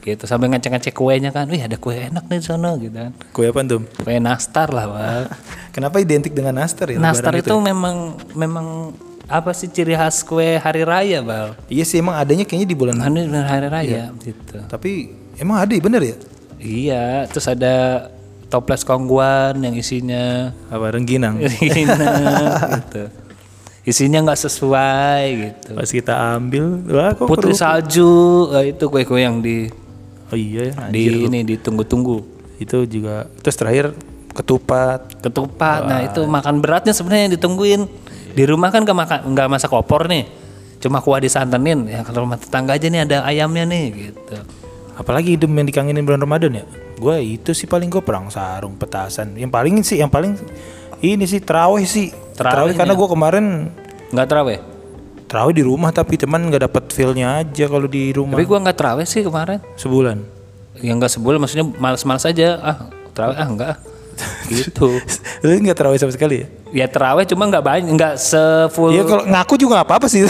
Gitu 0.00 0.24
sampai 0.24 0.48
ngecek-ngecek 0.48 0.96
kuenya 0.96 1.28
kan. 1.28 1.44
Wih, 1.46 1.60
ada 1.60 1.76
kue 1.76 1.92
enak 1.94 2.24
nih 2.26 2.40
di 2.40 2.44
sana 2.44 2.72
gitu 2.74 2.96
kan. 2.96 3.12
Kue 3.30 3.48
apa 3.48 3.60
tuh? 3.62 3.84
Kue 4.00 4.16
nastar 4.16 4.72
lah, 4.72 4.88
Pak. 4.88 5.24
Kenapa 5.76 6.00
identik 6.00 6.32
dengan 6.32 6.56
nastar 6.56 6.88
ya? 6.88 6.96
nastar 6.96 7.36
lebaran 7.36 7.44
itu 7.44 7.54
memang 7.60 7.96
memang 8.32 8.66
apa 9.30 9.54
sih 9.54 9.70
ciri 9.70 9.94
khas 9.94 10.24
kue 10.24 10.56
hari 10.56 10.82
raya, 10.82 11.20
Bal? 11.22 11.52
Iya 11.68 11.84
sih 11.84 12.00
emang 12.00 12.16
adanya 12.16 12.42
kayaknya 12.42 12.66
di 12.66 12.74
bulan. 12.74 12.96
Bener 12.98 13.44
hari 13.44 13.68
raya 13.68 14.08
Iya. 14.10 14.24
gitu. 14.24 14.58
Tapi 14.66 14.90
emang 15.36 15.62
ada 15.62 15.70
ya 15.70 15.82
bener 15.84 16.02
ya? 16.02 16.16
Iya, 16.58 17.04
terus 17.28 17.46
ada 17.46 18.08
toples 18.50 18.82
kongguan 18.82 19.62
yang 19.62 19.72
isinya 19.78 20.50
Apa 20.68 20.90
rengginang? 20.90 21.38
Nah, 21.40 22.82
gitu. 22.82 23.02
Isinya 23.80 24.20
nggak 24.26 24.40
sesuai 24.44 25.22
gitu. 25.40 25.70
Pas 25.72 25.88
kita 25.88 26.36
ambil, 26.36 26.84
wah 26.90 27.16
kok 27.16 27.24
Putri 27.24 27.54
keruh. 27.54 27.56
salju, 27.56 28.12
eh, 28.52 28.76
itu 28.76 28.84
kue-kue 28.90 29.24
yang 29.24 29.40
di 29.40 29.70
Oh 30.30 30.38
iya 30.38 30.70
ya. 30.70 30.74
di 30.92 31.26
ini 31.26 31.42
ditunggu-tunggu. 31.42 32.22
Itu 32.60 32.86
juga. 32.86 33.26
Terus 33.40 33.56
terakhir 33.56 33.84
ketupat. 34.30 35.18
Ketupat. 35.24 35.80
Nah, 35.90 36.00
itu 36.06 36.22
makan 36.22 36.62
beratnya 36.62 36.94
sebenarnya 36.94 37.26
yang 37.26 37.34
ditungguin. 37.34 37.80
Di 38.30 38.44
rumah 38.46 38.70
kan 38.70 38.86
nggak 38.86 39.48
masak 39.50 39.74
opor 39.74 40.06
nih. 40.06 40.28
Cuma 40.78 41.02
kuah 41.02 41.18
disantenin. 41.18 41.88
Ya 41.90 42.06
kalau 42.06 42.28
rumah 42.28 42.38
tetangga 42.38 42.78
aja 42.78 42.86
nih 42.86 43.02
ada 43.10 43.16
ayamnya 43.26 43.64
nih 43.66 44.12
gitu. 44.12 44.36
Apalagi 44.94 45.34
hidup 45.34 45.50
yang 45.50 45.66
dikangenin 45.66 46.04
bulan 46.06 46.22
Ramadan 46.22 46.62
ya? 46.62 46.64
Gue 47.00 47.40
itu 47.40 47.56
sih 47.56 47.64
paling 47.64 47.88
gue 47.88 48.04
perang 48.04 48.28
sarung, 48.28 48.76
petasan. 48.76 49.32
Yang 49.34 49.50
paling 49.50 49.74
sih, 49.80 49.96
yang 49.96 50.12
paling 50.12 50.36
ini 51.00 51.24
sih 51.24 51.40
terawih 51.40 51.88
sih. 51.88 52.12
Terawih 52.36 52.76
karena 52.76 52.92
gue 52.92 53.08
kemarin 53.08 53.46
Nggak 54.12 54.26
terawih. 54.28 54.58
terawih 55.24 55.54
di 55.54 55.62
rumah 55.62 55.94
tapi 55.94 56.18
teman 56.18 56.42
nggak 56.42 56.66
dapet 56.66 56.84
feelnya 56.90 57.38
aja 57.38 57.70
kalau 57.70 57.86
di 57.86 58.10
rumah 58.10 58.34
Tapi 58.34 58.44
gua 58.44 58.58
nggak 58.60 58.74
terawih 58.76 59.06
sih 59.06 59.22
kemarin. 59.22 59.62
sebulan. 59.78 60.18
Ya 60.76 60.90
nggak 60.90 61.12
sebulan 61.14 61.38
maksudnya 61.38 61.66
males-males 61.78 62.26
aja. 62.26 62.58
Ah, 62.58 62.76
terawih 63.14 63.36
ah 63.38 63.46
enggak. 63.46 63.74
Ah. 64.22 64.30
gitu. 64.52 65.00
Lu 65.44 65.52
nggak 65.56 65.76
terawih 65.76 65.98
sama 65.98 66.12
sekali 66.12 66.44
ya? 66.44 66.46
Ya 66.70 66.86
terawih 66.86 67.26
cuma 67.26 67.50
nggak 67.50 67.64
banyak, 67.66 67.90
nggak 67.98 68.14
sefull, 68.14 68.94
Iya 68.94 69.02
kalau 69.02 69.24
ngaku 69.26 69.54
juga 69.58 69.82
nggak 69.82 69.88
apa-apa 69.90 70.06
sih. 70.06 70.22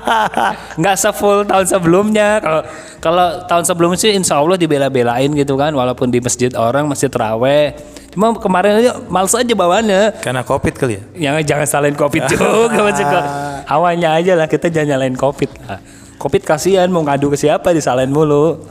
nggak 0.80 0.96
sefull 0.96 1.44
tahun 1.44 1.66
sebelumnya. 1.68 2.40
Kalau 2.40 2.62
kalau 2.98 3.26
tahun 3.44 3.64
sebelumnya 3.68 3.98
sih 4.00 4.10
Insya 4.16 4.40
Allah 4.40 4.56
dibela-belain 4.56 5.28
gitu 5.36 5.60
kan, 5.60 5.76
walaupun 5.76 6.08
di 6.08 6.24
masjid 6.24 6.48
orang 6.56 6.88
masih 6.88 7.12
terawih. 7.12 7.76
Cuma 8.08 8.32
kemarin 8.34 8.80
aja 8.80 8.90
males 9.06 9.36
aja 9.36 9.52
bawaannya. 9.52 10.24
Karena 10.24 10.42
covid 10.42 10.74
kali 10.74 10.96
ya. 10.96 11.02
Yang 11.30 11.54
jangan 11.54 11.66
salahin 11.68 11.96
covid 11.96 12.24
juga 12.26 12.72
maksud 12.72 13.04
gua. 13.04 13.22
Hawanya 13.70 14.16
aja 14.16 14.32
lah 14.32 14.48
kita 14.48 14.72
jangan 14.72 14.96
nyalain 14.96 15.14
covid 15.14 15.52
lah. 15.68 15.78
Covid 16.18 16.42
kasihan 16.42 16.88
mau 16.90 17.04
ngadu 17.04 17.30
ke 17.30 17.38
siapa 17.38 17.70
disalahin 17.76 18.10
mulu. 18.10 18.64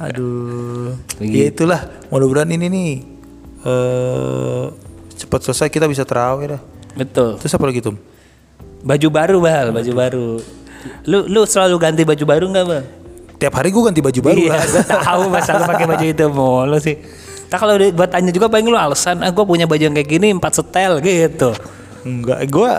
Aduh. 0.00 0.96
Begitu. 1.18 1.34
Ya 1.34 1.44
itulah. 1.50 1.80
Mudah-mudahan 2.08 2.48
ini 2.54 2.66
nih 2.70 3.15
eh 3.64 4.64
cepat 5.16 5.40
selesai 5.48 5.68
kita 5.72 5.88
bisa 5.88 6.04
terawih 6.04 6.56
dah. 6.56 6.62
Betul. 6.96 7.40
Terus 7.40 7.52
apa 7.56 7.64
lagi 7.68 7.80
tuh? 7.80 7.96
Baju 8.84 9.08
baru 9.08 9.38
bal, 9.40 9.66
baju 9.72 9.92
baru. 9.96 10.28
Lu 11.08 11.18
lu 11.26 11.42
selalu 11.48 11.76
ganti 11.80 12.02
baju 12.04 12.24
baru 12.24 12.44
nggak 12.52 12.64
bal? 12.68 12.84
Tiap 13.36 13.52
hari 13.52 13.68
gue 13.68 13.82
ganti 13.84 14.00
baju 14.00 14.20
baru 14.24 14.40
iya, 14.40 14.56
lah. 14.56 14.64
gue 14.64 14.84
tahu 14.88 15.22
masa 15.28 15.60
lu 15.60 15.64
pakai 15.68 15.84
baju 15.84 16.04
itu 16.08 16.24
mulu 16.32 16.78
sih. 16.80 16.96
Tak 17.46 17.62
kalau 17.62 17.78
gua 17.78 18.08
tanya 18.10 18.32
juga 18.34 18.50
paling 18.50 18.66
lu 18.66 18.74
alasan, 18.74 19.22
ah 19.22 19.30
gue 19.30 19.44
punya 19.46 19.68
baju 19.68 19.78
yang 19.78 19.94
kayak 19.94 20.08
gini 20.08 20.34
empat 20.34 20.58
setel 20.58 20.98
gitu. 21.04 21.52
Enggak, 22.02 22.48
gue 22.48 22.72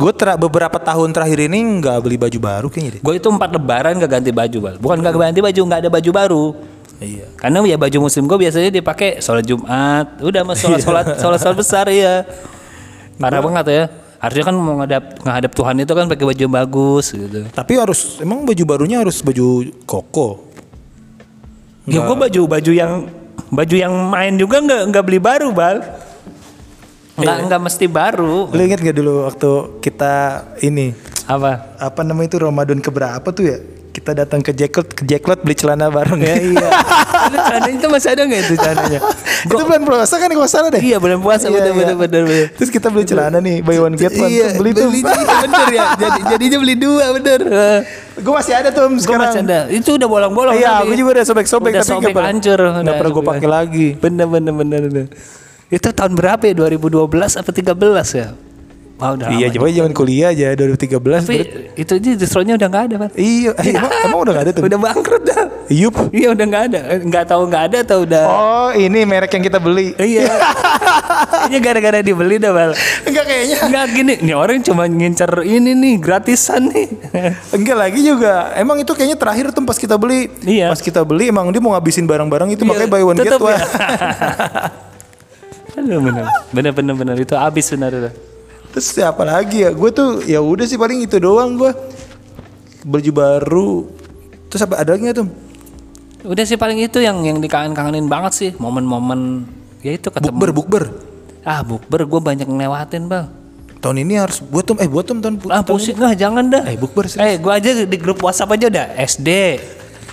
gue 0.00 0.12
ter 0.14 0.28
beberapa 0.38 0.78
tahun 0.78 1.10
terakhir 1.10 1.50
ini 1.50 1.58
nggak 1.82 1.96
beli 2.04 2.16
baju 2.20 2.38
baru 2.38 2.66
kayaknya 2.68 2.90
deh. 2.98 3.00
Gue 3.02 3.14
itu 3.18 3.28
empat 3.32 3.50
lebaran 3.52 3.98
gak 3.98 4.10
ganti 4.12 4.30
baju 4.30 4.58
bal. 4.60 4.76
Bukan 4.78 4.96
gak 5.02 5.14
ganti 5.18 5.40
baju, 5.42 5.60
nggak 5.66 5.80
ada 5.82 5.90
baju 5.90 6.10
baru. 6.14 6.44
Iya. 7.00 7.26
Karena 7.40 7.64
ya 7.64 7.80
baju 7.80 8.06
muslim 8.06 8.28
gue 8.28 8.38
biasanya 8.44 8.68
dipakai 8.68 9.24
sholat 9.24 9.48
Jumat, 9.48 10.20
udah 10.20 10.42
mas 10.44 10.60
sholat 10.60 10.84
sholat 10.84 11.06
sholat 11.16 11.40
sholat 11.40 11.56
besar 11.56 11.88
ya. 11.88 12.28
Parah 13.16 13.40
banget 13.40 13.66
ya. 13.72 13.84
Harusnya 14.20 14.44
kan 14.52 14.56
mau 14.60 14.76
ngadap 14.84 15.16
ngadap 15.24 15.52
Tuhan 15.56 15.74
itu 15.80 15.92
kan 15.96 16.04
pakai 16.04 16.24
baju 16.28 16.40
yang 16.44 16.52
bagus 16.52 17.16
gitu. 17.16 17.48
Tapi 17.48 17.72
harus 17.80 18.20
emang 18.20 18.44
baju 18.44 18.62
barunya 18.68 19.00
harus 19.00 19.24
baju 19.24 19.64
koko. 19.88 20.44
Ya 21.88 22.04
gue 22.04 22.16
baju 22.16 22.40
baju 22.44 22.72
yang 22.76 23.08
baju 23.48 23.74
yang 23.80 23.92
main 24.12 24.36
juga 24.36 24.60
nggak 24.60 24.80
nggak 24.92 25.04
beli 25.08 25.20
baru 25.24 25.48
bal. 25.56 25.80
Nggak 27.16 27.36
nggak 27.48 27.60
mesti 27.64 27.86
baru. 27.88 28.52
Lu 28.52 28.60
inget 28.60 28.80
gak 28.84 28.96
dulu 28.96 29.24
waktu 29.28 29.50
kita 29.84 30.44
ini 30.64 30.92
Apa? 31.24 31.76
apa 31.80 32.00
namanya 32.04 32.32
itu 32.32 32.38
Ramadan 32.44 32.80
keberapa 32.84 33.28
tuh 33.32 33.44
ya? 33.44 33.58
Kita 34.00 34.16
datang 34.16 34.40
ke 34.40 34.50
Jacklot, 34.50 34.88
ke 34.90 35.04
Jacklot 35.04 35.40
beli 35.40 35.52
celana 35.52 35.86
bareng 35.86 36.16
Ya 36.18 36.34
iya. 36.34 36.68
Itu 37.20 37.36
celananya 37.38 37.76
itu 37.76 37.86
masih 37.86 38.08
ada 38.10 38.22
nggak 38.24 38.40
itu 38.40 38.54
celananya? 38.56 39.00
itu 39.40 39.62
bulan 39.62 39.82
puasa 39.84 40.14
kan 40.16 40.28
kalau 40.28 40.48
salah 40.48 40.68
deh. 40.68 40.80
Iya 40.80 40.96
bulan 40.96 41.20
puasa 41.20 41.46
Iya, 41.46 41.52
bener, 41.54 41.68
iya. 41.68 41.76
bener 41.76 41.96
bener 41.98 42.22
bener. 42.24 42.46
Terus 42.56 42.70
kita 42.70 42.88
beli 42.88 43.04
celana 43.04 43.38
nih, 43.38 43.60
buy 43.60 43.76
one 43.78 43.94
get 43.94 44.10
one. 44.10 44.26
Iya, 44.26 44.46
Tuh, 44.50 44.58
beli 44.58 44.70
tuh. 44.72 44.88
bener 44.88 45.66
ya. 45.70 45.84
Jadi 46.02 46.18
jadinya 46.26 46.58
beli 46.58 46.74
dua 46.74 47.04
bener. 47.12 47.40
gue 48.16 48.32
masih 48.34 48.52
ada 48.52 48.68
tuh 48.68 48.88
Gue 48.88 49.00
sekarang. 49.00 49.20
masih 49.22 49.40
ada. 49.42 49.58
Itu 49.68 49.90
udah 49.94 50.08
bolong-bolong. 50.08 50.56
Iya, 50.56 50.80
aku 50.80 50.92
juga 50.92 51.20
udah 51.20 51.24
sobek-sobek 51.24 51.70
Udah 51.70 51.82
tapi 51.82 51.92
sobek 51.92 52.14
hancur. 52.16 52.58
nggak 52.58 52.82
Udah 52.82 52.94
pernah 52.96 53.10
gue 53.10 53.22
sobek. 53.22 53.32
pakai 53.36 53.48
lagi. 53.48 53.86
Bener 53.96 54.26
bener 54.26 54.52
bener 54.52 54.80
bener. 54.82 55.06
Itu 55.68 55.88
tahun 55.90 56.12
berapa 56.14 56.42
ya? 56.42 56.54
2012 56.56 57.04
apa 57.36 57.50
13 57.52 57.68
ya? 58.16 58.28
Wah 59.00 59.16
udah 59.16 59.26
Iya, 59.32 59.46
coba 59.56 59.72
zaman 59.72 59.92
kuliah 59.96 60.28
aja 60.28 60.52
2013. 60.52 61.24
Tapi 61.24 61.36
itu 61.72 61.92
aja 61.96 62.10
distronya 62.20 62.54
udah 62.60 62.68
nggak 62.68 62.84
ada 62.84 62.94
kan? 63.00 63.10
Iya, 63.16 63.50
eh, 63.56 63.72
emang, 63.80 63.92
emang 64.04 64.18
udah 64.28 64.32
gak 64.36 64.44
ada 64.44 64.52
tuh? 64.52 64.62
Udah 64.68 64.78
bangkrut 64.78 65.22
dah. 65.24 65.44
Yup. 65.72 65.94
Iya 66.12 66.28
udah 66.36 66.44
nggak 66.44 66.64
ada. 66.68 66.80
Nggak 67.00 67.24
tahu 67.24 67.42
nggak 67.48 67.62
ada 67.72 67.78
atau 67.80 67.98
udah. 68.04 68.24
Oh, 68.28 68.70
ini 68.76 69.08
merek 69.08 69.32
yang 69.32 69.44
kita 69.48 69.56
beli. 69.56 69.96
Iya. 69.96 70.28
Kayaknya 71.40 71.58
gara-gara 71.64 71.98
dibeli 72.04 72.36
dah 72.36 72.52
bal. 72.52 72.70
Enggak 73.08 73.24
kayaknya. 73.24 73.58
Enggak 73.64 73.84
gini, 73.96 74.14
nih 74.20 74.36
orang 74.36 74.60
cuma 74.60 74.84
ngincer 74.84 75.30
ini 75.42 75.72
nih 75.72 75.94
gratisan 75.96 76.68
nih. 76.68 76.86
Enggak 77.56 77.76
lagi 77.80 78.00
juga. 78.04 78.52
Emang 78.54 78.76
itu 78.76 78.92
kayaknya 78.92 79.16
terakhir 79.16 79.48
tuh 79.56 79.64
pas 79.64 79.78
kita 79.80 79.96
beli. 79.96 80.28
Iya. 80.44 80.68
Pas 80.68 80.82
kita 80.84 81.00
beli 81.02 81.32
emang 81.32 81.48
dia 81.48 81.62
mau 81.64 81.72
ngabisin 81.72 82.04
barang-barang 82.04 82.52
itu 82.52 82.62
makanya 82.68 82.90
buy 82.92 83.02
one 83.02 83.16
get 83.16 83.32
Tetep 83.32 83.40
one. 83.40 83.56
ya. 83.56 83.58
Aduh 85.80 85.98
bener, 86.02 86.26
bener 86.52 86.72
bener 86.76 86.94
bener 86.98 87.16
itu 87.16 87.34
habis 87.38 87.66
bener 87.72 87.90
itu. 87.94 88.10
Terus 88.70 88.86
siapa 88.94 89.22
lagi 89.26 89.66
ya? 89.66 89.70
Gue 89.74 89.90
tuh 89.90 90.22
ya 90.24 90.38
udah 90.38 90.66
sih 90.66 90.78
paling 90.78 91.02
itu 91.02 91.18
doang 91.18 91.58
gue. 91.58 91.72
Baju 92.86 93.10
baru. 93.10 93.70
Terus 94.50 94.62
apa 94.66 94.82
ada 94.82 94.94
lagi 94.94 95.06
nggak 95.06 95.18
tuh? 95.18 95.28
Udah 96.20 96.44
sih 96.44 96.60
paling 96.60 96.78
itu 96.84 97.00
yang 97.00 97.24
yang 97.24 97.40
dikangen-kangenin 97.40 98.06
banget 98.06 98.32
sih 98.36 98.50
momen-momen 98.60 99.48
ya 99.80 99.96
itu 99.96 100.12
ketemu. 100.12 100.30
Bukber, 100.36 100.50
bukber. 100.52 100.84
Ah 101.42 101.64
bukber 101.64 102.04
gue 102.04 102.20
banyak 102.20 102.46
ngelewatin 102.46 103.08
bang. 103.08 103.26
Tahun 103.80 103.96
ini 103.96 104.20
harus 104.20 104.44
buat 104.44 104.68
tuh 104.68 104.76
eh 104.76 104.84
buat 104.84 105.08
tuh 105.08 105.16
tahun 105.24 105.40
Ah 105.48 105.64
pusing 105.64 105.96
lah 105.96 106.12
jangan 106.12 106.52
dah. 106.52 106.68
Eh, 106.68 106.76
bukber 106.76 107.08
serius. 107.08 107.24
Eh 107.24 107.34
gue 107.40 107.52
aja 107.52 107.70
di 107.88 107.96
grup 107.96 108.20
WhatsApp 108.20 108.52
aja 108.52 108.68
udah 108.68 108.86
SD, 109.00 109.28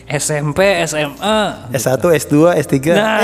SMP, 0.07 0.63
SMA. 0.87 1.67
S1, 1.67 1.99
S2, 1.99 2.35
S3. 2.63 2.75
Nah, 2.95 3.19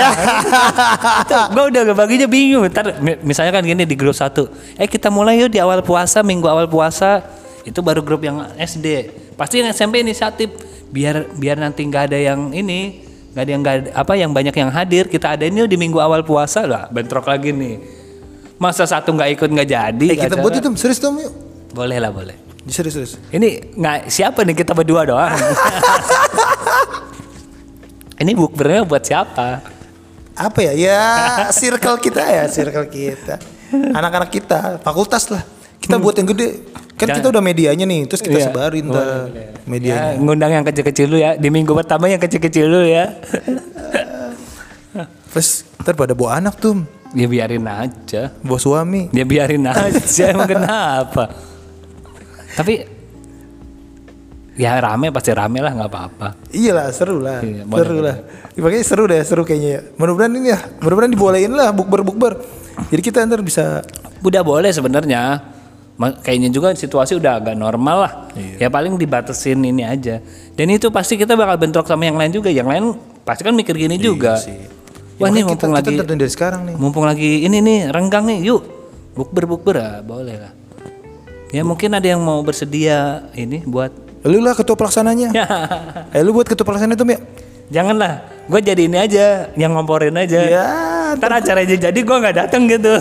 gue 1.47 1.63
udah 1.71 1.95
baginya 1.95 2.27
bingung. 2.27 2.67
Ntar 2.67 2.99
mi- 2.99 3.15
misalnya 3.23 3.55
kan 3.55 3.63
gini 3.63 3.87
di 3.87 3.95
grup 3.95 4.11
satu, 4.11 4.51
eh 4.75 4.83
kita 4.83 5.07
mulai 5.07 5.39
yuk 5.39 5.47
di 5.47 5.63
awal 5.63 5.79
puasa, 5.79 6.19
minggu 6.19 6.43
awal 6.43 6.67
puasa. 6.67 7.23
Itu 7.63 7.79
baru 7.79 8.03
grup 8.03 8.19
yang 8.21 8.43
SD. 8.59 8.87
Pasti 9.33 9.63
yang 9.63 9.71
SMP 9.71 10.03
inisiatif 10.03 10.51
biar 10.91 11.31
biar 11.31 11.55
nanti 11.55 11.87
nggak 11.87 12.11
ada 12.11 12.19
yang 12.19 12.51
ini, 12.51 12.99
nggak 13.31 13.41
ada 13.41 13.49
yang 13.49 13.61
nggak 13.63 13.75
ada- 13.79 13.91
apa 13.95 14.13
yang 14.13 14.29
banyak 14.29 14.51
yang 14.53 14.67
hadir. 14.67 15.07
Kita 15.07 15.39
ada 15.39 15.47
ini 15.47 15.63
di 15.63 15.79
minggu 15.79 15.95
awal 15.97 16.27
puasa 16.27 16.67
lah, 16.67 16.91
bentrok 16.91 17.23
lagi 17.23 17.55
nih. 17.55 17.79
Masa 18.59 18.83
satu 18.83 19.15
nggak 19.15 19.31
ikut 19.33 19.49
nggak 19.49 19.67
jadi? 19.67 20.07
Eh 20.09 20.19
kita 20.19 20.35
buat 20.35 20.51
itu 20.51 20.67
serius 20.75 20.99
tuh 20.99 21.15
yuk. 21.15 21.31
Boleh 21.71 21.95
lah 21.95 22.11
boleh. 22.11 22.35
Serius 22.63 22.95
serius. 22.95 23.13
Ini 23.27 23.75
nggak 23.75 24.07
siapa 24.07 24.43
nih 24.43 24.55
kita 24.55 24.71
berdua 24.71 25.03
doang. 25.03 25.31
ini 28.23 28.33
bukbernya 28.33 28.81
buat 28.83 29.03
siapa? 29.03 29.59
Apa 30.33 30.59
ya? 30.63 30.73
Ya 30.73 31.01
circle 31.51 31.99
kita 31.99 32.23
ya, 32.23 32.43
circle 32.47 32.87
kita. 32.87 33.37
Anak-anak 33.69 34.29
kita, 34.29 34.79
fakultas 34.79 35.29
lah. 35.29 35.43
Kita 35.77 35.99
buat 35.99 36.15
yang 36.15 36.31
gede. 36.31 36.63
Kan 36.93 37.09
kita 37.11 37.27
udah 37.27 37.43
medianya 37.43 37.83
nih, 37.83 38.07
terus 38.07 38.21
kita 38.21 38.39
Iya. 38.39 38.47
sebarin 38.47 38.85
tuh 38.87 39.03
medianya. 39.65 40.13
Ya, 40.13 40.21
ngundang 40.21 40.51
yang 40.51 40.63
kecil-kecil 40.63 41.05
dulu 41.05 41.19
ya. 41.19 41.31
Di 41.35 41.49
minggu 41.49 41.73
pertama 41.73 42.07
yang 42.07 42.17
kecil-kecil 42.17 42.65
dulu 42.65 42.87
ya. 42.87 43.11
Terus 45.33 45.65
ntar 45.81 45.97
pada 45.97 46.13
bawa 46.13 46.37
anak 46.37 46.55
tuh, 46.55 46.85
Dia 47.11 47.25
biarin 47.25 47.65
aja. 47.65 48.29
bawa 48.41 48.57
suami. 48.57 49.09
Dia 49.09 49.25
biarin 49.25 49.65
aja. 49.73 50.23
Emang 50.29 50.47
kenapa? 50.47 51.33
Tapi 52.53 52.85
ya 54.53 54.77
rame 54.77 55.09
pasti 55.09 55.31
rame 55.33 55.59
lah 55.59 55.71
nggak 55.73 55.89
apa-apa. 55.89 56.27
Iyalah 56.53 56.93
seru 56.93 57.17
lah, 57.21 57.41
Iya, 57.41 57.65
seru 57.65 57.97
lah. 58.01 58.15
Makanya 58.53 58.85
seru 58.85 59.03
deh, 59.09 59.21
seru 59.25 59.41
kayaknya. 59.43 59.69
ya. 59.69 59.79
Mudah-mudahan 59.97 60.33
ini 60.37 60.47
ya, 60.53 60.59
mudah-mudahan 60.81 61.11
dibolehin 61.13 61.53
lah 61.53 61.69
bukber-bukber. 61.73 62.33
Jadi 62.89 63.01
kita 63.01 63.25
ntar 63.25 63.41
bisa 63.41 63.81
Udah 64.23 64.39
boleh 64.39 64.71
sebenarnya. 64.71 65.51
Kayaknya 65.99 66.49
juga 66.49 66.71
situasi 66.73 67.19
udah 67.19 67.43
agak 67.43 67.53
normal 67.59 67.97
lah. 68.07 68.13
Iya. 68.33 68.65
Ya 68.65 68.67
paling 68.71 68.95
dibatasin 68.95 69.59
ini 69.61 69.83
aja. 69.83 70.23
Dan 70.55 70.71
itu 70.71 70.87
pasti 70.89 71.19
kita 71.19 71.35
bakal 71.35 71.59
bentrok 71.59 71.85
sama 71.85 72.07
yang 72.07 72.15
lain 72.15 72.31
juga. 72.31 72.47
Yang 72.47 72.67
lain 72.71 72.83
pasti 73.27 73.43
kan 73.43 73.51
mikir 73.51 73.75
gini 73.75 73.99
juga. 73.99 74.39
Wah 75.21 75.29
Ya, 75.29 75.29
ini 75.29 75.45
makanya 75.45 75.53
mumpung 75.53 75.71
kita, 75.71 75.77
lagi 75.77 75.93
kita 75.93 76.03
dari 76.17 76.31
sekarang 76.33 76.61
nih. 76.65 76.75
mumpung 76.75 77.05
lagi 77.05 77.31
ini 77.45 77.57
nih 77.61 77.79
renggang 77.93 78.25
nih 78.25 78.49
yuk 78.49 78.65
bukber 79.13 79.45
bukber 79.45 79.75
ah 79.77 80.01
boleh 80.01 80.41
lah 80.41 80.51
ya 81.53 81.61
mungkin 81.61 81.93
ada 81.93 82.07
yang 82.09 82.17
mau 82.17 82.41
bersedia 82.41 83.29
ini 83.37 83.61
buat 83.61 83.93
Lu 84.23 84.39
lah 84.39 84.55
ketua 84.55 84.75
pelaksananya. 84.75 85.29
eh 86.15 86.21
lu 86.23 86.31
buat 86.31 86.47
ketua 86.47 86.63
pelaksana 86.63 86.95
itu 86.95 87.03
ya? 87.07 87.19
janganlah 87.73 88.27
gue 88.45 88.59
jadi 88.59 88.85
ini 88.85 88.97
aja 88.99 89.49
yang 89.55 89.73
ngomporin 89.73 90.13
aja 90.13 90.45
Ya, 90.45 90.67
ntar 91.15 91.31
acaranya 91.31 91.79
jadi 91.79 91.95
gue 91.95 92.17
nggak 92.21 92.35
datang 92.35 92.67
gitu 92.67 92.91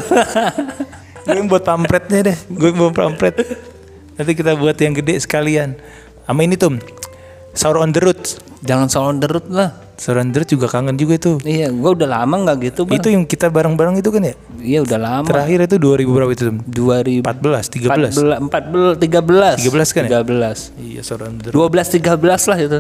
gue 1.27 1.35
yang 1.37 1.47
buat 1.51 1.63
pampretnya 1.63 2.33
deh. 2.33 2.37
Gue 2.51 2.71
yang 2.73 2.79
buat 2.79 2.95
pampret. 2.95 3.37
Nanti 4.19 4.33
kita 4.35 4.59
buat 4.59 4.75
yang 4.75 4.95
gede 4.95 5.23
sekalian. 5.23 5.79
Sama 6.27 6.41
ini 6.43 6.59
tuh, 6.59 6.79
Sour 7.55 7.79
on 7.79 7.95
the 7.95 8.01
Roots. 8.01 8.39
jangan 8.63 8.87
soal 8.87 9.19
derut 9.19 9.43
lah 9.51 9.75
Sour 9.75 9.75
on 9.75 9.92
Roots 10.03 10.43
juga 10.45 10.67
kangen 10.67 10.99
juga 10.99 11.15
itu. 11.15 11.39
iya 11.43 11.71
gue 11.71 11.91
udah 11.93 12.09
lama 12.11 12.35
nggak 12.43 12.57
gitu 12.65 12.81
bang 12.83 12.99
Itu 12.99 13.09
yang 13.09 13.23
kita 13.23 13.47
bareng-bareng 13.49 13.95
itu 13.97 14.11
kan 14.11 14.23
ya? 14.23 14.35
iya 14.59 14.79
udah 14.81 14.99
lama 14.99 15.27
Terakhir 15.27 15.59
itu 15.63 15.77
2000 15.79 16.11
berapa 16.11 16.31
itu? 16.31 16.43
Tum? 16.45 16.57
2014 16.59 17.23
14, 17.23 18.11
13. 18.11 18.99
14 18.99 18.99
13 18.99 19.63
13 19.63 19.95
kan 19.95 20.03
ya? 20.03 20.11
13 20.21 20.75
Iya, 20.83 21.03
Roots. 21.07 21.55
12 21.55 21.95
13 21.95 22.51
lah 22.51 22.59
itu 22.59 22.79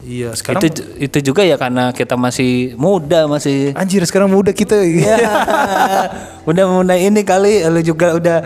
Iya, 0.00 0.32
sekarang 0.32 0.64
Itu 0.64 0.80
itu 0.96 1.18
juga 1.32 1.44
ya 1.44 1.60
karena 1.60 1.92
kita 1.92 2.16
masih 2.16 2.72
muda 2.80 3.28
masih 3.28 3.76
anjir 3.76 4.00
sekarang 4.08 4.32
muda 4.32 4.48
kita. 4.48 4.80
Ya, 4.80 5.20
udah 6.50 6.64
mulai 6.72 7.04
ini 7.12 7.20
kali 7.20 7.60
lu 7.68 7.84
juga 7.84 8.16
udah 8.16 8.38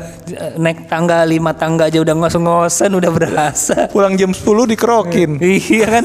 naik 0.58 0.90
tangga 0.90 1.23
lima 1.23 1.54
tangga 1.54 1.87
aja 1.87 2.02
udah 2.02 2.14
ngos-ngosan 2.18 2.90
udah 2.99 3.11
berasa. 3.14 3.87
Pulang 3.94 4.18
jam 4.18 4.34
10 4.34 4.42
dikerokin. 4.75 5.38
iya 5.70 5.87
kan, 6.00 6.04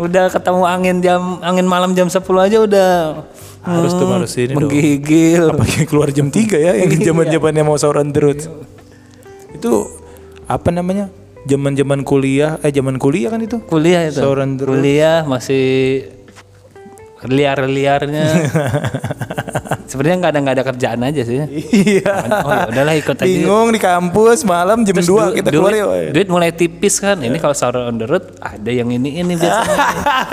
udah 0.00 0.32
ketemu 0.32 0.62
angin 0.64 0.96
jam 1.04 1.20
angin 1.44 1.68
malam 1.68 1.92
jam 1.92 2.08
10 2.08 2.24
aja 2.24 2.58
udah 2.64 2.90
Harus 3.68 3.92
tuh, 3.92 4.06
hmm, 4.08 4.14
harus 4.16 4.32
ini 4.40 4.54
dong. 4.56 4.72
menggigil. 4.72 5.44
Apalagi 5.52 5.84
keluar 5.84 6.08
jam 6.08 6.32
3 6.32 6.56
ya 6.56 6.72
yang 6.72 6.88
Iya. 6.96 7.12
zaman-zamannya 7.12 7.62
mau 7.66 7.76
the 7.76 8.20
road. 8.24 8.40
Itu 9.52 9.84
apa 10.48 10.72
namanya? 10.72 11.12
Zaman-zaman 11.48 12.04
kuliah, 12.04 12.60
eh 12.60 12.68
zaman 12.68 13.00
kuliah 13.00 13.32
kan 13.32 13.40
itu. 13.40 13.56
Kuliah 13.64 14.04
itu. 14.04 14.20
Road. 14.20 14.60
Kuliah 14.60 15.24
masih 15.24 16.04
liar-liarnya. 17.24 18.26
Sebenarnya 19.90 20.16
nggak 20.20 20.32
ada 20.36 20.40
nggak 20.44 20.56
ada 20.60 20.64
kerjaan 20.68 21.00
aja 21.00 21.22
sih. 21.24 21.40
Iya. 21.72 22.12
Oh 22.44 22.52
ya 22.52 22.68
udahlah 22.68 22.94
ikut 22.94 23.16
aja. 23.16 23.24
Bingung 23.24 23.72
di 23.72 23.80
kampus 23.80 24.44
malam 24.44 24.84
jam 24.84 24.92
2 24.92 25.00
Du- 25.00 25.32
kita 25.32 25.48
duit, 25.48 25.72
keluar 25.72 25.72
ya. 25.72 26.12
duit 26.12 26.28
mulai 26.28 26.52
tipis 26.52 27.00
kan. 27.00 27.16
Ini 27.16 27.40
kalau 27.40 27.56
sahur 27.56 27.88
on 27.88 27.96
the 27.96 28.04
road 28.04 28.28
ada 28.36 28.68
yang 28.68 28.92
ini 28.92 29.16
ini 29.16 29.32
biasanya. 29.32 29.76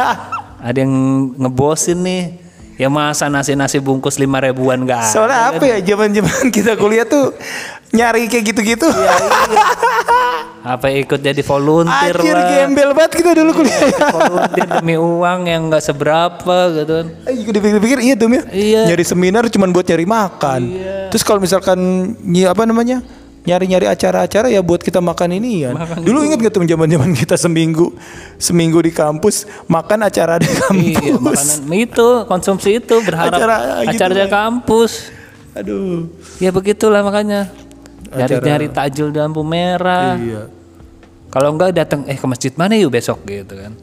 ada 0.67 0.77
yang 0.77 0.91
ngebosin 1.39 2.03
nih. 2.03 2.23
Ya 2.75 2.91
masa 2.91 3.31
nasi-nasi 3.31 3.79
bungkus 3.79 4.19
lima 4.19 4.43
ribuan 4.43 4.83
gak 4.83 4.99
ada. 4.99 5.07
Soalnya 5.07 5.39
apa 5.55 5.63
ya 5.63 5.79
zaman-zaman 5.79 6.51
kita 6.55 6.75
kuliah 6.75 7.07
tuh 7.07 7.31
nyari 7.95 8.27
kayak 8.27 8.51
gitu-gitu. 8.51 8.91
Iya, 8.91 9.15
Apa 10.65 10.89
ikut 10.89 11.21
jadi 11.21 11.37
volunteer 11.39 12.15
Anjir 12.17 12.33
lah. 12.33 12.49
gembel 12.65 12.89
banget 12.97 13.21
kita 13.21 13.37
dulu 13.37 13.61
kuliah. 13.61 13.85
volunteer 14.09 14.67
demi 14.81 14.97
uang 14.97 15.39
yang 15.45 15.69
nggak 15.69 15.77
seberapa 15.79 16.57
gitu 16.73 16.93
kan. 16.97 17.07
Eh, 17.29 17.37
dipikir-pikir 17.45 17.99
iya 18.01 18.17
tuh 18.17 18.27
ya. 18.27 18.41
Iya. 18.49 18.81
Nyari 18.89 19.05
seminar 19.05 19.45
cuman 19.45 19.69
buat 19.69 19.85
nyari 19.85 20.09
makan. 20.09 20.61
Terus 21.13 21.21
kalau 21.21 21.37
misalkan 21.37 21.77
ny- 22.19 22.49
apa 22.49 22.65
namanya? 22.65 23.05
Nyari-nyari 23.45 23.85
acara-acara 23.85 24.49
ya 24.49 24.57
buat 24.57 24.81
kita 24.81 24.97
makan 24.97 25.37
ini 25.37 25.69
ya. 25.69 25.77
Dulu 26.01 26.25
inget 26.25 26.41
gak 26.41 26.49
tuh 26.49 26.65
zaman-zaman 26.65 27.13
kita 27.13 27.37
seminggu 27.37 27.93
seminggu 28.41 28.81
di 28.81 28.89
kampus 28.89 29.45
makan 29.69 30.01
acara 30.01 30.41
di 30.41 30.49
kampus. 30.49 30.81
Iya, 30.97 31.13
makanan 31.21 31.61
itu 31.77 32.07
konsumsi 32.25 32.81
itu 32.81 33.05
berharap 33.05 33.37
Acara 33.37 33.55
gitu 33.85 34.01
acara 34.01 34.13
lah. 34.17 34.29
kampus. 34.33 35.13
Aduh. 35.53 36.09
Ya 36.41 36.49
begitulah 36.49 37.05
makanya. 37.05 37.53
Nyari-nyari 38.11 38.67
takjil 38.69 39.09
di 39.09 39.17
lampu 39.17 39.41
merah. 39.41 40.17
Iya. 40.19 40.43
Kalau 41.33 41.51
enggak 41.51 41.75
datang 41.75 42.07
eh 42.07 42.15
ke 42.15 42.25
masjid 42.29 42.53
mana 42.55 42.77
yuk 42.79 42.95
besok 42.95 43.23
gitu 43.27 43.55
kan. 43.57 43.73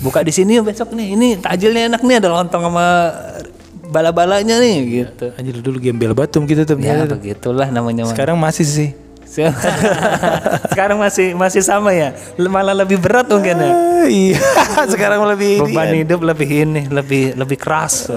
Buka 0.00 0.24
di 0.24 0.32
sini 0.32 0.56
yuk 0.56 0.70
besok 0.70 0.94
nih. 0.96 1.18
Ini 1.18 1.28
takjilnya 1.44 1.92
enak 1.92 2.00
nih 2.02 2.16
ada 2.22 2.28
lontong 2.32 2.62
sama 2.62 2.86
bala-balanya 3.92 4.56
nih 4.62 4.76
gitu. 4.88 5.26
Anjir 5.36 5.56
dulu 5.60 5.76
gembel 5.76 6.16
batum 6.16 6.48
kita 6.48 6.64
tuh. 6.64 6.80
Ya 6.80 7.04
begitulah 7.04 7.68
namanya. 7.68 8.08
Sekarang 8.08 8.40
masih 8.40 8.64
sih. 8.64 8.90
Sekarang 10.72 11.00
masih 11.00 11.32
masih 11.32 11.64
sama 11.64 11.96
ya. 11.96 12.12
Malah 12.36 12.76
lebih 12.76 13.00
berat 13.00 13.32
mungkin 13.32 13.56
ya. 13.60 13.72
Ah, 13.72 14.04
iya. 14.04 14.40
Sekarang 14.92 15.24
lebih. 15.24 15.64
Beban 15.64 15.88
hidup 16.04 16.20
lebih 16.20 16.48
ini, 16.48 16.82
lebih 16.92 17.32
lebih 17.36 17.56
keras. 17.56 18.12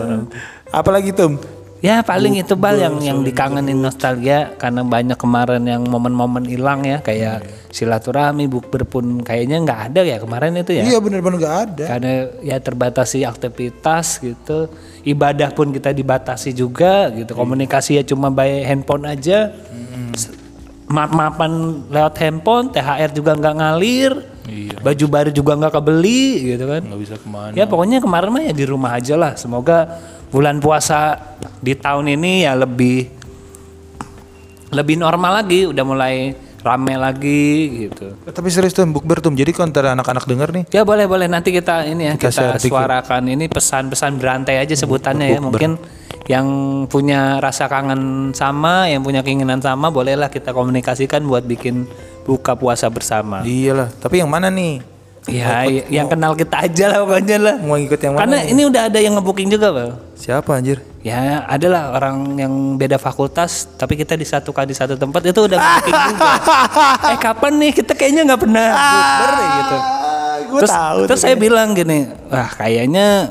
Apalagi 0.72 1.15
tuh? 1.15 1.39
Ya 1.86 2.01
paling 2.01 2.34
itu 2.34 2.58
bal 2.58 2.82
yang 2.82 2.98
yang 2.98 3.20
dikangenin 3.22 3.77
nostalgia 3.77 4.58
karena 4.58 4.82
banyak 4.82 5.13
kemarin 5.13 5.62
yang 5.62 5.86
momen-momen 5.86 6.42
hilang 6.50 6.82
ya 6.82 6.98
kayak 6.98 7.46
silaturahmi 7.70 8.50
bukber 8.50 8.89
pun 8.89 9.22
kayaknya 9.22 9.62
nggak 9.62 9.80
ada 9.94 10.01
ya 10.01 10.18
kemarin 10.18 10.58
itu 10.58 10.72
ya. 10.74 10.82
Iya 10.82 10.98
bener-bener 10.98 11.38
gak 11.38 11.58
ada. 11.70 11.84
Karena 11.86 12.12
ya 12.42 12.58
terbatasi 12.58 13.22
aktivitas 13.22 14.18
gitu. 14.18 14.65
Ibadah 15.06 15.54
pun 15.54 15.70
kita 15.70 15.94
dibatasi 15.94 16.58
juga 16.58 17.13
gitu. 17.13 17.38
Komunikasi 17.38 18.01
ya 18.01 18.04
cuma 18.04 18.34
by 18.34 18.65
handphone 18.65 19.06
aja. 19.06 19.54
S- 20.18 20.34
Maaf-maafan 20.86 21.82
lewat 21.89 22.13
handphone, 22.22 22.70
THR 22.70 23.10
juga 23.10 23.34
nggak 23.34 23.56
ngalir. 23.58 24.13
Baju 24.80 25.06
baru 25.10 25.30
juga 25.34 25.58
nggak 25.58 25.74
kebeli 25.74 26.54
gitu 26.54 26.65
kan. 26.70 26.82
Gak 26.86 27.01
bisa 27.01 27.15
ke 27.18 27.25
mana. 27.25 27.54
Ya 27.58 27.65
pokoknya 27.65 27.98
kemarin 27.98 28.30
mah 28.30 28.44
ya 28.46 28.54
di 28.54 28.65
rumah 28.70 28.94
aja 28.94 29.18
lah. 29.18 29.34
Semoga 29.34 29.98
bulan 30.29 30.62
puasa 30.62 31.17
di 31.62 31.74
tahun 31.74 32.13
ini 32.17 32.46
ya 32.46 32.53
lebih 32.58 33.10
lebih 34.75 34.96
normal 35.00 35.41
lagi, 35.44 35.70
udah 35.70 35.84
mulai 35.88 36.36
rame 36.65 36.98
lagi 36.98 37.46
gitu. 37.86 38.17
Tapi 38.25 38.50
serius 38.50 38.74
tuh 38.74 38.89
bukber 38.89 39.22
tuh. 39.22 39.29
Jadi 39.38 39.53
kalau 39.53 39.70
antara 39.70 39.94
anak-anak 39.94 40.25
denger 40.25 40.50
nih. 40.50 40.63
Ya 40.74 40.82
boleh 40.82 41.05
boleh 41.05 41.29
nanti 41.29 41.53
kita 41.53 41.86
ini 41.86 42.10
ya 42.10 42.13
Kita 42.17 42.58
kita, 42.58 42.65
suarakan 42.65 43.29
ini 43.29 43.46
pesan-pesan 43.46 44.17
berantai 44.17 44.58
aja 44.58 44.74
sebutannya 44.74 45.38
ya. 45.38 45.40
Mungkin 45.40 45.77
yang 46.25 46.48
punya 46.90 47.38
rasa 47.38 47.70
kangen 47.70 48.33
sama, 48.33 48.90
yang 48.90 49.05
punya 49.05 49.22
keinginan 49.22 49.61
sama, 49.61 49.94
bolehlah 49.94 50.33
kita 50.33 50.57
komunikasikan 50.57 51.22
buat 51.22 51.46
bikin 51.46 51.85
buka 52.25 52.57
puasa 52.57 52.90
bersama. 52.90 53.46
Iyalah. 53.46 53.94
Tapi 54.01 54.25
yang 54.25 54.29
mana 54.33 54.50
nih? 54.50 54.81
Ya, 55.25 55.66
yang 55.90 56.05
kenal 56.05 56.38
kita 56.38 56.70
aja 56.70 56.85
lah 56.94 57.00
pokoknya 57.01 57.38
lah. 57.42 57.55
Mau 57.57 57.81
ikut 57.81 57.98
yang 57.98 58.14
mana? 58.14 58.22
Karena 58.25 58.38
ini 58.46 58.61
udah 58.70 58.81
ada 58.94 59.00
yang 59.01 59.18
ngebooking 59.18 59.50
juga, 59.50 59.74
Bang. 59.74 59.92
Siapa 60.14 60.57
anjir? 60.57 60.85
Ya 61.05 61.46
adalah 61.46 61.94
orang 61.94 62.33
yang 62.33 62.53
beda 62.81 62.98
fakultas 62.98 63.70
tapi 63.77 63.94
kita 63.94 64.18
disatukan 64.18 64.66
di 64.66 64.74
satu 64.74 64.98
tempat 64.98 65.22
itu 65.22 65.38
udah 65.38 65.53
booking 65.53 66.01
juga. 66.18 66.33
eh 67.14 67.20
kapan 67.22 67.53
nih 67.61 67.72
kita 67.77 67.94
kayaknya 67.94 68.22
nggak 68.33 68.42
pernah 68.42 68.68
bukber 68.74 69.29
ya 69.29 69.50
gitu. 69.53 69.77
gue 70.46 70.59
terus 70.66 70.74
tahu. 70.74 71.00
terus 71.05 71.22
saya 71.22 71.35
bilang 71.38 71.77
gini, 71.77 72.09
wah 72.33 72.50
kayaknya 72.57 73.29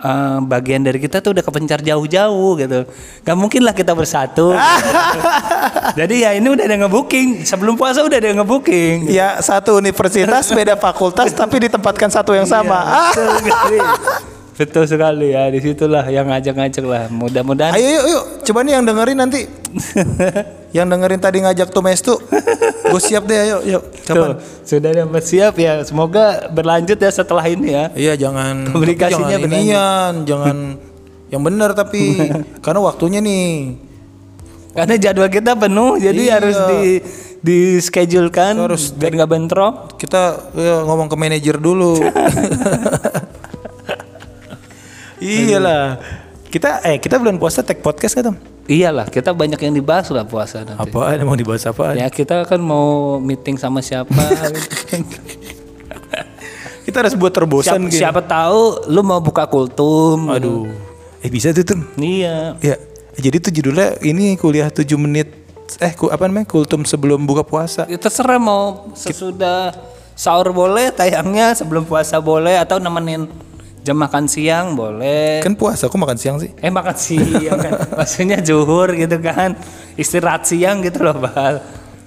eh, 0.00 0.38
bagian 0.44 0.80
dari 0.82 0.98
kita 0.98 1.20
tuh 1.20 1.36
udah 1.36 1.44
kepencar 1.44 1.80
jauh-jauh 1.84 2.50
gitu. 2.58 2.80
Gak 3.24 3.36
mungkin 3.36 3.64
lah 3.64 3.76
kita 3.76 3.92
bersatu. 3.92 4.56
Jadi 6.00 6.24
ya 6.24 6.34
ini 6.34 6.48
udah 6.48 6.64
ada 6.64 6.76
ngebooking. 6.86 7.44
Sebelum 7.44 7.76
puasa 7.76 8.04
udah 8.04 8.18
ada 8.18 8.32
ngebooking. 8.36 9.08
Ya 9.12 9.40
satu 9.40 9.76
universitas 9.78 10.50
beda 10.52 10.76
fakultas 10.76 11.32
tapi 11.32 11.68
ditempatkan 11.68 12.08
satu 12.12 12.36
yang 12.36 12.48
sama. 12.48 12.78
Ah. 12.80 13.10
Betul 13.12 13.28
sekali. 13.40 13.78
Betul 14.60 14.84
sekali 14.84 15.26
ya. 15.32 15.48
Di 15.48 15.60
situlah 15.64 16.04
yang 16.12 16.28
ngajak-ngajak 16.28 16.84
lah. 16.84 17.02
Mudah-mudahan 17.08 17.72
Ayo 17.76 17.88
yuk 18.00 18.04
yuk. 18.12 18.24
Coba 18.44 18.60
nih 18.66 18.72
yang 18.76 18.84
dengerin 18.84 19.18
nanti. 19.18 19.40
yang 20.70 20.86
dengerin 20.86 21.18
tadi 21.18 21.42
ngajak 21.42 21.68
tuh 21.68 21.82
Mestu. 21.82 22.14
Gue 22.90 22.98
siap 22.98 23.22
deh 23.24 23.38
ayo 23.38 23.58
yuk. 23.62 23.82
Kapan? 24.02 24.34
Tuh, 24.34 24.66
sudah 24.66 24.90
dapat 24.92 25.22
siap 25.22 25.54
ya. 25.54 25.78
Semoga 25.82 26.46
berlanjut 26.48 26.96
ya 26.96 27.10
setelah 27.10 27.44
ini 27.44 27.70
ya. 27.70 27.84
Iya 27.94 28.12
jangan 28.18 28.70
Komunikasinya 28.70 29.30
jangan 29.30 29.46
inian, 29.46 30.12
jangan 30.30 30.56
yang 31.30 31.42
benar 31.42 31.70
tapi 31.72 32.18
karena 32.64 32.80
waktunya 32.80 33.22
nih 33.22 33.78
Karena 34.70 34.94
jadwal 34.96 35.26
kita 35.26 35.54
penuh, 35.54 35.98
jadi 35.98 36.18
Iya. 36.20 36.32
harus 36.38 36.56
di 36.68 36.82
di 37.40 37.58
schedulekan 37.78 38.54
Harus 38.54 38.90
biar 38.90 39.14
nggak 39.14 39.30
bentrok. 39.30 39.74
kita 39.98 40.50
ya, 40.54 40.82
ngomong 40.82 41.06
ke 41.06 41.16
manajer 41.16 41.58
dulu. 41.58 41.98
Iyalah. 45.20 45.98
Kita 46.46 46.82
eh 46.82 46.98
kita 46.98 47.18
bulan 47.18 47.38
puasa 47.38 47.62
tag 47.62 47.78
podcast 47.78 48.18
kan? 48.18 48.34
Iyalah, 48.70 49.10
kita 49.10 49.34
banyak 49.34 49.58
yang 49.58 49.74
dibahas 49.74 50.06
lah 50.14 50.22
puasa 50.22 50.62
nanti. 50.62 50.78
Apaan 50.78 51.26
mau 51.26 51.34
dibahas 51.34 51.66
apa? 51.66 51.98
Ya 51.98 52.06
kita 52.06 52.46
kan 52.46 52.62
mau 52.62 53.18
meeting 53.18 53.58
sama 53.58 53.82
siapa. 53.82 54.14
Kita 56.80 57.06
harus 57.06 57.14
buat 57.14 57.30
terbosan 57.30 57.86
siapa, 57.86 57.86
gitu. 57.86 58.00
siapa 58.02 58.20
tahu 58.24 58.90
lu 58.90 59.06
mau 59.06 59.22
buka 59.22 59.46
kultum. 59.46 60.26
Aduh. 60.26 60.66
Eh 61.22 61.30
bisa 61.30 61.54
tuh, 61.54 61.62
Tom. 61.62 61.86
Iya. 61.94 62.58
Ya. 62.58 62.82
Jadi 63.14 63.36
tuh 63.38 63.52
judulnya 63.54 64.00
ini 64.02 64.34
kuliah 64.34 64.66
7 64.72 64.86
menit 64.98 65.30
eh 65.78 65.92
ku, 65.94 66.10
apa 66.10 66.26
namanya? 66.26 66.50
Kultum 66.50 66.82
sebelum 66.82 67.22
buka 67.26 67.46
puasa. 67.46 67.86
Ya, 67.86 67.94
terserah 67.94 68.42
mau 68.42 68.90
sesudah 68.98 69.70
sahur 70.18 70.50
boleh, 70.50 70.90
tayangnya 70.90 71.54
sebelum 71.54 71.86
puasa 71.86 72.18
boleh 72.18 72.58
atau 72.58 72.82
nemenin 72.82 73.30
jam 73.80 73.96
makan 73.96 74.28
siang 74.28 74.76
boleh. 74.76 75.40
Kan 75.40 75.56
puasa 75.56 75.88
aku 75.88 75.96
makan 75.96 76.16
siang 76.20 76.36
sih. 76.36 76.52
Eh 76.60 76.68
makan 76.68 76.96
siang 76.96 77.58
kan, 77.58 77.72
maksudnya 77.98 78.38
zuhur 78.44 78.92
gitu 78.92 79.16
kan, 79.24 79.56
istirahat 79.96 80.44
siang 80.44 80.84
gitu 80.84 81.00
loh 81.00 81.16
bal. 81.16 81.60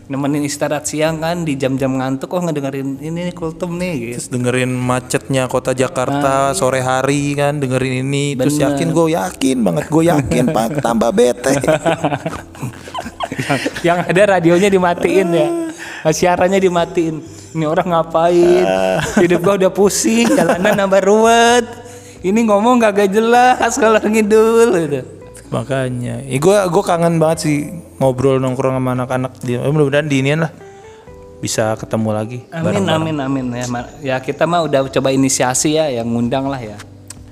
Nemenin 0.03 0.43
istirahat 0.43 0.83
siang 0.83 1.23
kan 1.23 1.47
di 1.47 1.55
jam-jam 1.55 1.95
ngantuk 1.95 2.27
kok 2.27 2.43
ngedengerin 2.43 2.99
ini 2.99 3.31
kultum 3.31 3.79
nih 3.79 3.93
gitu. 3.95 4.13
Terus 4.19 4.29
dengerin 4.35 4.71
macetnya 4.75 5.47
kota 5.47 5.71
Jakarta 5.71 6.51
sore 6.51 6.83
hari 6.83 7.33
kan 7.39 7.57
dengerin 7.57 8.03
ini 8.03 8.35
terus 8.35 8.59
Bener. 8.59 8.75
yakin 8.75 8.87
gue 8.91 9.07
yakin 9.15 9.57
banget 9.63 9.85
gue 9.87 10.03
yakin 10.03 10.43
pak 10.51 10.67
tambah 10.85 11.09
bete 11.15 11.55
yang, 13.33 13.59
yang 13.81 13.99
ada 14.03 14.21
radionya 14.37 14.69
dimatiin 14.69 15.27
ya, 15.31 15.47
siarannya 16.19 16.59
dimatiin. 16.59 17.42
Ini 17.53 17.65
orang 17.69 17.87
ngapain? 17.93 18.65
Hidup 19.21 19.39
gua 19.45 19.53
udah 19.61 19.71
pusing, 19.73 20.25
jalanan 20.25 20.73
nambah 20.73 21.01
ruwet. 21.05 21.65
Ini 22.23 22.39
ngomong 22.47 22.79
gak 22.81 23.11
jelas 23.11 23.75
kalau 23.77 23.99
ngidul 23.99 24.71
gitu. 24.79 25.01
makanya 25.53 26.17
ya 26.25 26.37
gue 26.41 26.57
gue 26.65 26.81
kangen 26.81 27.21
banget 27.21 27.45
sih 27.45 27.69
ngobrol 28.01 28.41
nongkrong 28.41 28.73
sama 28.73 28.97
anak-anak 28.97 29.37
di 29.37 29.53
eh, 29.53 29.69
mudah-mudahan 29.69 30.09
di 30.09 30.25
inian 30.25 30.49
lah 30.49 30.51
bisa 31.43 31.75
ketemu 31.75 32.09
lagi. 32.15 32.39
Amin 32.55 32.87
amin 32.87 33.17
amin 33.19 33.45
ya. 33.51 33.67
Ya 33.99 34.15
kita 34.23 34.47
mah 34.47 34.63
udah 34.63 34.87
coba 34.87 35.11
inisiasi 35.11 35.75
ya 35.75 35.91
yang 35.91 36.07
ngundang 36.07 36.47
lah 36.47 36.57
ya. 36.57 36.79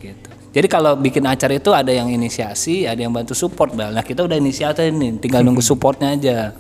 Gitu. 0.04 0.28
Jadi 0.52 0.68
kalau 0.68 1.00
bikin 1.00 1.24
acara 1.24 1.56
itu 1.56 1.72
ada 1.72 1.96
yang 1.96 2.12
inisiasi, 2.12 2.84
ada 2.84 3.00
yang 3.00 3.16
bantu 3.16 3.32
support. 3.32 3.72
Bal. 3.72 3.96
Nah 3.96 4.04
kita 4.04 4.28
udah 4.28 4.36
inisiasi 4.36 4.92
nih, 4.92 5.24
tinggal 5.24 5.48
nunggu 5.48 5.64
supportnya 5.72 6.12
aja. 6.12 6.52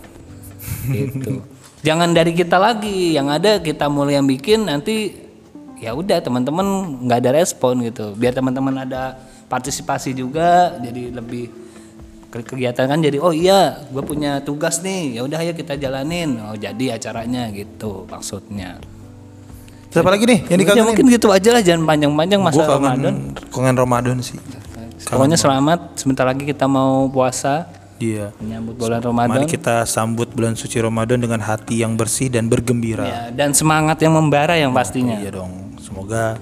Gitu. 0.88 1.44
Jangan 1.82 2.14
dari 2.14 2.32
kita 2.32 2.56
lagi, 2.56 3.18
yang 3.18 3.26
ada 3.28 3.58
kita 3.58 3.90
mulai 3.90 4.16
yang 4.16 4.26
bikin 4.26 4.64
nanti 4.64 5.18
ya 5.82 5.98
udah 5.98 6.22
teman-teman 6.22 6.66
nggak 7.02 7.20
ada 7.26 7.32
respon 7.34 7.82
gitu. 7.82 8.14
Biar 8.14 8.38
teman-teman 8.38 8.86
ada 8.86 9.18
partisipasi 9.50 10.14
juga, 10.14 10.78
jadi 10.78 11.10
lebih 11.10 11.50
ke- 12.32 12.48
kegiatan 12.48 12.88
kan 12.88 13.00
jadi 13.02 13.18
oh 13.20 13.36
iya 13.36 13.84
gue 13.92 14.00
punya 14.00 14.40
tugas 14.40 14.80
nih 14.80 15.20
ya 15.20 15.28
udah 15.28 15.38
ayo 15.44 15.52
kita 15.52 15.76
jalanin 15.76 16.40
oh 16.40 16.56
jadi 16.56 16.96
acaranya 16.96 17.52
gitu 17.52 18.08
maksudnya 18.08 18.80
Siapa 19.92 20.08
lagi 20.08 20.24
nih 20.24 20.40
yang 20.48 20.56
ya 20.56 20.58
dikangenin? 20.64 20.88
mungkin 20.88 21.06
gitu 21.12 21.28
aja 21.28 21.50
lah 21.52 21.60
jangan 21.60 21.84
panjang-panjang 21.84 22.40
masa 22.40 22.64
kangen, 22.64 22.80
Ramadan 22.80 23.16
kangen 23.52 23.76
Ramadan 23.76 24.16
sih. 24.24 24.40
pokoknya 25.04 25.36
selamat 25.36 26.00
sebentar 26.00 26.24
lagi 26.24 26.48
kita 26.48 26.72
mau 26.72 27.12
puasa 27.12 27.68
Iya. 28.02 28.34
menyambut 28.42 28.76
bulan 28.82 29.00
Ramadan 29.00 29.32
Mari 29.42 29.46
kita 29.46 29.86
sambut 29.86 30.28
bulan 30.34 30.58
suci 30.58 30.82
Ramadan 30.82 31.22
dengan 31.22 31.38
hati 31.40 31.86
yang 31.86 31.94
bersih 31.94 32.34
dan 32.34 32.50
bergembira. 32.50 33.06
ya, 33.06 33.22
dan 33.30 33.54
semangat 33.54 34.02
yang 34.02 34.18
membara 34.18 34.58
yang 34.58 34.74
pastinya 34.74 35.22
Iya 35.22 35.38
dong. 35.38 35.78
Semoga 35.78 36.42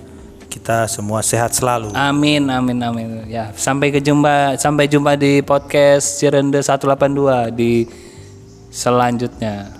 kita 0.49 0.89
semua 0.89 1.21
sehat 1.21 1.53
selalu. 1.53 1.93
Amin 1.93 2.49
amin 2.49 2.77
amin 2.81 3.07
ya 3.29 3.53
sampai 3.53 3.93
ke 3.93 4.01
jumpa 4.01 4.57
sampai 4.57 4.89
jumpa 4.89 5.13
di 5.15 5.45
podcast 5.45 6.17
Cirende 6.17 6.59
182 6.59 7.53
di 7.53 7.85
selanjutnya 8.73 9.78